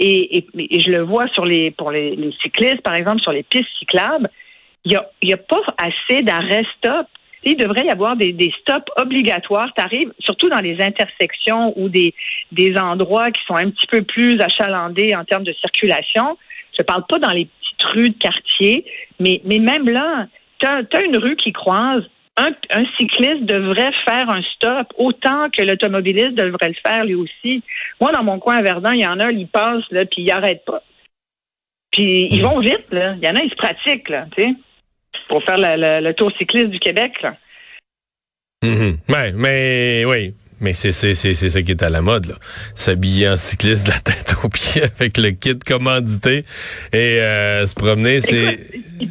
Et, 0.00 0.46
je 0.54 0.90
le 0.90 1.02
vois 1.02 1.28
sur 1.28 1.44
les 1.44 1.70
pour 1.70 1.90
les, 1.90 2.16
cyclistes, 2.42 2.82
par 2.82 2.94
exemple, 2.94 3.20
sur 3.20 3.32
les 3.32 3.42
pistes 3.42 3.68
cyclables, 3.78 4.30
il 4.84 4.92
y 4.92 4.96
a, 4.96 5.08
y 5.22 5.32
a 5.32 5.36
pas 5.36 5.62
assez 5.78 6.22
d'arrêt 6.22 6.64
stop 6.78 7.06
il 7.44 7.56
devrait 7.56 7.86
y 7.86 7.90
avoir 7.90 8.16
des, 8.16 8.52
stops 8.60 8.90
obligatoires. 8.96 9.72
Tu 9.74 9.82
arrives 9.82 10.12
surtout 10.20 10.48
dans 10.48 10.60
les 10.60 10.80
intersections 10.80 11.72
ou 11.76 11.88
des, 11.88 12.14
des 12.52 12.76
endroits 12.76 13.30
qui 13.30 13.40
sont 13.46 13.56
un 13.56 13.70
petit 13.70 13.86
peu 13.86 14.02
plus 14.02 14.40
achalandés 14.40 15.14
en 15.14 15.24
termes 15.24 15.44
de 15.44 15.52
circulation. 15.54 16.38
Je 16.78 16.82
parle 16.82 17.04
pas 17.08 17.18
dans 17.18 17.30
les 17.30 17.46
petites 17.46 17.82
rues 17.92 18.10
de 18.10 18.18
quartier, 18.18 18.84
mais, 19.18 19.40
mais 19.44 19.58
même 19.58 19.88
là, 19.88 20.26
tu 20.60 20.66
as, 20.68 21.04
une 21.04 21.16
rue 21.16 21.36
qui 21.36 21.52
croise 21.52 22.04
un, 22.36 22.52
un, 22.70 22.84
cycliste 22.98 23.44
devrait 23.44 23.92
faire 24.04 24.30
un 24.30 24.42
stop 24.54 24.86
autant 24.96 25.50
que 25.50 25.62
l'automobiliste 25.62 26.34
devrait 26.34 26.68
le 26.68 26.74
faire 26.82 27.04
lui 27.04 27.14
aussi. 27.14 27.62
Moi, 28.00 28.12
dans 28.12 28.22
mon 28.22 28.38
coin 28.38 28.56
à 28.56 28.62
Verdun, 28.62 28.92
il 28.94 29.02
y 29.02 29.06
en 29.06 29.20
a, 29.20 29.30
ils 29.30 29.48
passent, 29.48 29.90
là, 29.90 30.06
puis 30.06 30.22
ils 30.22 30.26
n'arrêtent 30.26 30.64
pas. 30.64 30.82
Puis 31.90 32.28
ils 32.30 32.42
vont 32.42 32.58
vite, 32.60 32.86
là. 32.90 33.14
Il 33.20 33.24
y 33.24 33.28
en 33.28 33.36
a, 33.36 33.42
ils 33.42 33.50
se 33.50 33.56
pratiquent, 33.56 34.08
là, 34.08 34.26
tu 34.34 34.42
sais, 34.42 34.54
pour 35.28 35.42
faire 35.44 35.56
le, 35.58 36.00
le, 36.00 36.14
tour 36.14 36.30
cycliste 36.38 36.68
du 36.68 36.78
Québec, 36.78 37.12
là. 37.22 37.36
Mm 38.62 38.92
Ouais, 39.08 39.32
mais 39.32 40.04
oui. 40.06 40.34
Mais 40.60 40.74
c'est 40.74 40.92
c'est 40.92 41.14
c'est 41.14 41.34
c'est 41.34 41.50
ça 41.50 41.60
qui 41.62 41.72
est 41.72 41.82
à 41.82 41.90
la 41.90 42.02
mode 42.02 42.26
là. 42.26 42.34
S'habiller 42.76 43.28
en 43.28 43.36
cycliste 43.36 43.84
de 43.86 43.90
la 43.90 43.98
tête 43.98 44.36
aux 44.44 44.48
pieds 44.48 44.82
avec 44.96 45.18
le 45.18 45.30
kit 45.32 45.58
commandité 45.58 46.44
et 46.92 47.20
euh, 47.20 47.66
se 47.66 47.74
promener, 47.74 48.20
c'est 48.20 48.60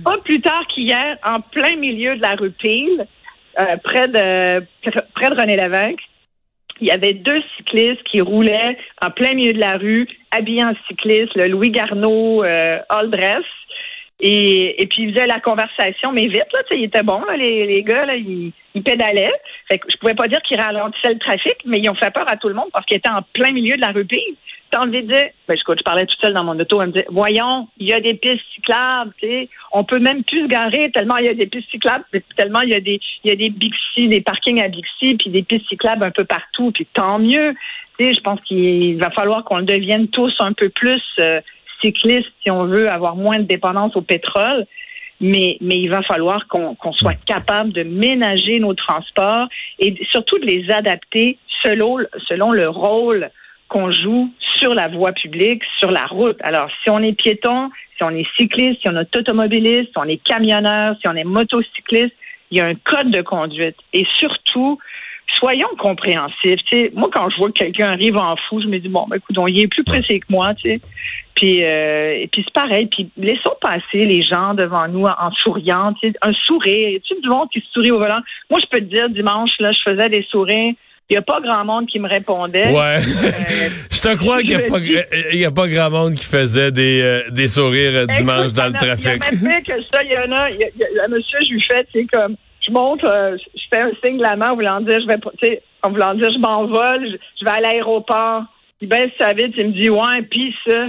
pas 0.01 0.17
plus 0.23 0.39
tard 0.39 0.63
qu'hier 0.73 1.17
en 1.25 1.41
plein 1.41 1.75
milieu 1.75 2.15
de 2.15 2.21
la 2.21 2.35
rue 2.35 2.51
Peel, 2.51 3.05
euh, 3.59 3.77
près 3.83 4.07
de 4.07 4.65
près 5.13 5.29
de 5.29 5.35
René 5.35 5.57
Lévesque, 5.57 5.99
il 6.79 6.87
y 6.87 6.91
avait 6.91 7.13
deux 7.13 7.41
cyclistes 7.57 8.03
qui 8.09 8.21
roulaient 8.21 8.77
en 9.05 9.11
plein 9.11 9.33
milieu 9.33 9.53
de 9.53 9.59
la 9.59 9.77
rue, 9.77 10.07
habillés 10.31 10.63
en 10.63 10.73
cycliste, 10.87 11.35
le 11.35 11.47
Louis 11.47 11.69
Garneau 11.69 12.45
euh, 12.45 12.79
all 12.89 13.09
dress. 13.11 13.43
Et, 14.23 14.81
et 14.81 14.85
puis 14.85 15.03
ils 15.03 15.13
faisaient 15.13 15.25
la 15.25 15.39
conversation, 15.39 16.11
mais 16.11 16.27
vite, 16.27 16.45
là, 16.53 16.59
ils 16.69 16.83
étaient 16.83 17.01
bons, 17.01 17.23
là, 17.25 17.35
les, 17.35 17.65
les 17.65 17.81
gars, 17.81 18.05
là, 18.05 18.15
ils, 18.15 18.53
ils 18.75 18.83
pédalaient. 18.83 19.33
Fait 19.67 19.79
que 19.79 19.87
je 19.91 19.97
pouvais 19.97 20.13
pas 20.13 20.27
dire 20.27 20.41
qu'ils 20.43 20.61
ralentissaient 20.61 21.13
le 21.13 21.19
trafic, 21.19 21.55
mais 21.65 21.79
ils 21.79 21.89
ont 21.89 21.95
fait 21.95 22.13
peur 22.13 22.25
à 22.27 22.37
tout 22.37 22.47
le 22.47 22.53
monde 22.53 22.69
parce 22.71 22.85
qu'ils 22.85 22.97
étaient 22.97 23.09
en 23.09 23.23
plein 23.33 23.51
milieu 23.51 23.75
de 23.75 23.81
la 23.81 23.87
rue 23.87 24.05
Pise. 24.05 24.35
T'as 24.69 24.79
envie 24.79 25.01
de 25.01 25.11
dire, 25.11 25.29
ben, 25.47 25.57
je, 25.57 25.73
je 25.77 25.83
parlais 25.83 26.05
tout 26.05 26.15
seul 26.21 26.33
dans 26.33 26.45
mon 26.45 26.57
auto, 26.57 26.81
elle 26.81 26.87
me 26.89 26.93
disait, 26.93 27.07
voyons, 27.09 27.67
il 27.77 27.89
y 27.89 27.93
a 27.93 27.99
des 27.99 28.13
pistes 28.13 28.45
cyclables, 28.55 29.11
tu 29.19 29.27
sais, 29.27 29.49
on 29.73 29.83
peut 29.83 29.99
même 29.99 30.23
plus 30.23 30.43
se 30.43 30.47
garer 30.47 30.91
tellement 30.91 31.17
il 31.17 31.25
y 31.25 31.29
a 31.29 31.33
des 31.33 31.47
pistes 31.47 31.69
cyclables, 31.71 32.05
tellement 32.37 32.61
il 32.61 32.69
y 32.69 32.75
a 32.75 32.79
des, 32.79 33.01
il 33.23 33.31
y 33.31 33.33
a 33.33 33.35
des 33.35 33.49
Bixi, 33.49 34.07
des 34.07 34.21
parkings 34.21 34.61
à 34.61 34.69
Bixi, 34.69 35.15
puis 35.15 35.29
des 35.29 35.43
pistes 35.43 35.67
cyclables 35.67 36.05
un 36.05 36.11
peu 36.11 36.23
partout, 36.23 36.71
puis 36.71 36.87
tant 36.93 37.19
mieux. 37.19 37.53
Tu 37.99 38.05
sais, 38.05 38.13
je 38.13 38.21
pense 38.21 38.39
qu'il 38.41 38.97
va 38.97 39.09
falloir 39.09 39.43
qu'on 39.43 39.57
le 39.57 39.65
devienne 39.65 40.07
tous 40.07 40.33
un 40.39 40.53
peu 40.53 40.69
plus 40.69 41.03
euh, 41.19 41.41
cyclistes 41.83 42.31
si 42.43 42.51
on 42.51 42.65
veut 42.65 42.89
avoir 42.89 43.15
moins 43.15 43.37
de 43.37 43.43
dépendance 43.43 43.95
au 43.95 44.01
pétrole. 44.01 44.65
Mais, 45.23 45.57
mais 45.61 45.75
il 45.75 45.87
va 45.87 46.01
falloir 46.01 46.47
qu'on 46.47 46.93
soit 46.93 47.23
capable 47.25 47.71
de 47.73 47.83
ménager 47.83 48.59
nos 48.59 48.73
transports 48.73 49.47
et 49.77 49.95
surtout 50.09 50.39
de 50.39 50.45
les 50.45 50.71
adapter 50.71 51.37
selon, 51.61 51.97
selon 52.27 52.51
le 52.51 52.67
rôle 52.67 53.29
qu'on 53.67 53.91
joue 53.91 54.33
sur 54.59 54.73
la 54.73 54.87
voie 54.87 55.13
publique, 55.13 55.61
sur 55.79 55.91
la 55.91 56.05
route. 56.07 56.37
Alors, 56.41 56.69
si 56.83 56.89
on 56.89 56.97
est 56.97 57.13
piéton, 57.13 57.69
si 57.97 58.03
on 58.03 58.09
est 58.09 58.27
cycliste, 58.35 58.81
si 58.81 58.89
on 58.89 58.97
est 58.97 59.15
automobiliste, 59.15 59.91
si 59.91 59.97
on 59.97 60.05
est 60.05 60.21
camionneur, 60.23 60.95
si 60.99 61.07
on 61.07 61.15
est 61.15 61.23
motocycliste, 61.23 62.15
il 62.49 62.57
y 62.57 62.61
a 62.61 62.65
un 62.65 62.75
code 62.75 63.11
de 63.11 63.21
conduite. 63.21 63.77
Et 63.93 64.05
surtout, 64.17 64.77
soyons 65.37 65.69
compréhensifs. 65.77 66.59
moi, 66.93 67.09
quand 67.13 67.29
je 67.29 67.37
vois 67.37 67.49
que 67.49 67.59
quelqu'un 67.59 67.89
arrive 67.89 68.17
en 68.17 68.35
fou, 68.47 68.61
je 68.61 68.67
me 68.67 68.79
dis 68.79 68.89
bon, 68.89 69.05
ben, 69.09 69.17
écoute, 69.17 69.35
il 69.47 69.59
est 69.59 69.67
plus 69.67 69.83
pressé 69.83 70.19
que 70.19 70.25
moi, 70.29 70.53
tu 70.55 70.69
sais. 70.69 70.81
Puis, 71.35 71.63
euh, 71.63 72.19
et 72.19 72.27
puis 72.27 72.43
c'est 72.45 72.53
pareil. 72.53 72.87
Puis 72.87 73.09
laissons 73.17 73.55
passer 73.61 74.05
les 74.05 74.21
gens 74.21 74.53
devant 74.53 74.87
nous 74.87 75.05
en, 75.05 75.31
souriant, 75.31 75.93
tu 75.93 76.09
sais, 76.09 76.15
un 76.21 76.33
sourire. 76.33 76.99
Tu 77.03 77.15
du 77.21 77.29
monde 77.29 77.47
qui 77.51 77.63
sourit 77.71 77.91
au 77.91 77.99
volant. 77.99 78.19
Moi, 78.49 78.59
je 78.59 78.65
peux 78.67 78.79
te 78.79 78.93
dire, 78.93 79.09
dimanche, 79.09 79.51
là, 79.59 79.71
je 79.71 79.79
faisais 79.83 80.09
des 80.09 80.25
sourires. 80.29 80.73
Il 81.09 81.15
n'y 81.15 81.17
a 81.17 81.21
pas 81.21 81.41
grand 81.41 81.65
monde 81.65 81.87
qui 81.87 81.99
me 81.99 82.07
répondait. 82.07 82.69
Ouais. 82.69 82.97
Euh, 82.97 82.99
je 83.91 83.99
te 83.99 84.17
crois 84.17 84.39
qu'il 84.41 84.57
n'y 84.57 85.45
a, 85.45 85.51
pas, 85.51 85.67
grand 85.67 85.89
monde 85.89 86.13
qui 86.13 86.23
faisait 86.23 86.71
des, 86.71 87.01
euh, 87.01 87.29
des 87.31 87.49
sourires 87.49 88.07
dimanche 88.07 88.53
dans 88.53 88.67
le 88.67 88.73
trafic. 88.73 89.21
Il 89.31 89.43
y 89.43 89.47
a 89.47 89.49
même 89.49 89.61
fait 89.61 89.73
que 89.73 89.81
ça, 89.91 90.03
il 90.03 90.11
y 90.11 90.17
en 90.17 90.31
a. 90.31 90.49
Il 90.49 90.59
y 90.59 90.99
a, 90.99 91.07
monsieur, 91.09 91.39
je 91.41 91.53
lui 91.53 91.61
fais, 91.61 91.83
tu 91.91 91.99
sais, 91.99 92.07
comme 92.13 92.35
je 92.61 92.71
montre, 92.71 93.05
euh, 93.05 93.37
je 93.55 93.61
fais 93.73 93.81
un 93.81 93.91
signe 94.03 94.17
de 94.17 94.23
la 94.23 94.35
main 94.35 94.51
en 94.51 94.55
voulant 94.55 94.79
dire, 94.79 94.99
je 95.01 95.07
vais, 95.07 95.17
tu 95.41 95.47
sais, 95.47 95.61
en 95.83 95.89
voulant 95.89 96.13
dire, 96.13 96.31
je 96.31 96.39
m'envole, 96.39 97.17
je, 97.39 97.45
vais 97.45 97.51
à 97.51 97.59
l'aéroport. 97.59 98.43
Il 98.81 98.87
baisse 98.87 99.11
sa 99.19 99.33
vite, 99.33 99.53
il 99.57 99.67
me 99.67 99.71
dit, 99.71 99.89
ouais, 99.89 100.21
puis 100.29 100.55
ça. 100.67 100.87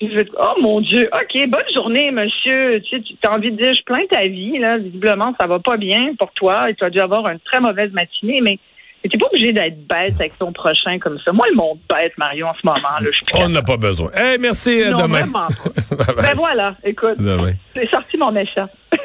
Je 0.00 0.08
vais, 0.08 0.26
oh 0.38 0.60
mon 0.60 0.80
Dieu, 0.80 1.08
ok, 1.12 1.48
bonne 1.48 1.74
journée, 1.74 2.10
monsieur. 2.10 2.80
Tu 2.82 2.96
sais, 2.96 3.02
tu 3.02 3.16
as 3.24 3.32
envie 3.32 3.52
de 3.52 3.62
dire, 3.62 3.72
je 3.72 3.82
plains 3.84 4.06
ta 4.10 4.26
vie, 4.26 4.58
là. 4.58 4.78
Visiblement, 4.78 5.34
ça 5.40 5.46
va 5.46 5.58
pas 5.60 5.76
bien 5.76 6.14
pour 6.18 6.32
toi 6.32 6.68
et 6.70 6.74
tu 6.74 6.84
as 6.84 6.90
dû 6.90 7.00
avoir 7.00 7.28
une 7.28 7.40
très 7.40 7.60
mauvaise 7.60 7.92
matinée, 7.92 8.40
mais 8.42 8.58
tu 9.08 9.18
pas 9.18 9.26
obligé 9.26 9.52
d'être 9.52 9.86
bête 9.86 10.14
avec 10.14 10.38
ton 10.38 10.52
prochain 10.52 10.98
comme 10.98 11.18
ça. 11.24 11.32
Moi, 11.32 11.46
le 11.50 11.56
monde 11.56 11.78
bête, 11.90 12.12
Mario, 12.16 12.46
en 12.46 12.54
ce 12.54 12.66
moment. 12.66 12.98
Là, 13.00 13.10
On 13.34 13.48
n'a 13.50 13.62
pas 13.62 13.76
besoin. 13.76 14.10
Eh, 14.16 14.38
merci, 14.38 14.82
non, 14.90 15.02
demain. 15.02 15.26
ben 15.90 16.34
voilà, 16.34 16.74
écoute. 16.82 17.16
C'est 17.74 17.90
sorti 17.90 18.16
mon 18.16 18.32
méchant. 18.32 18.68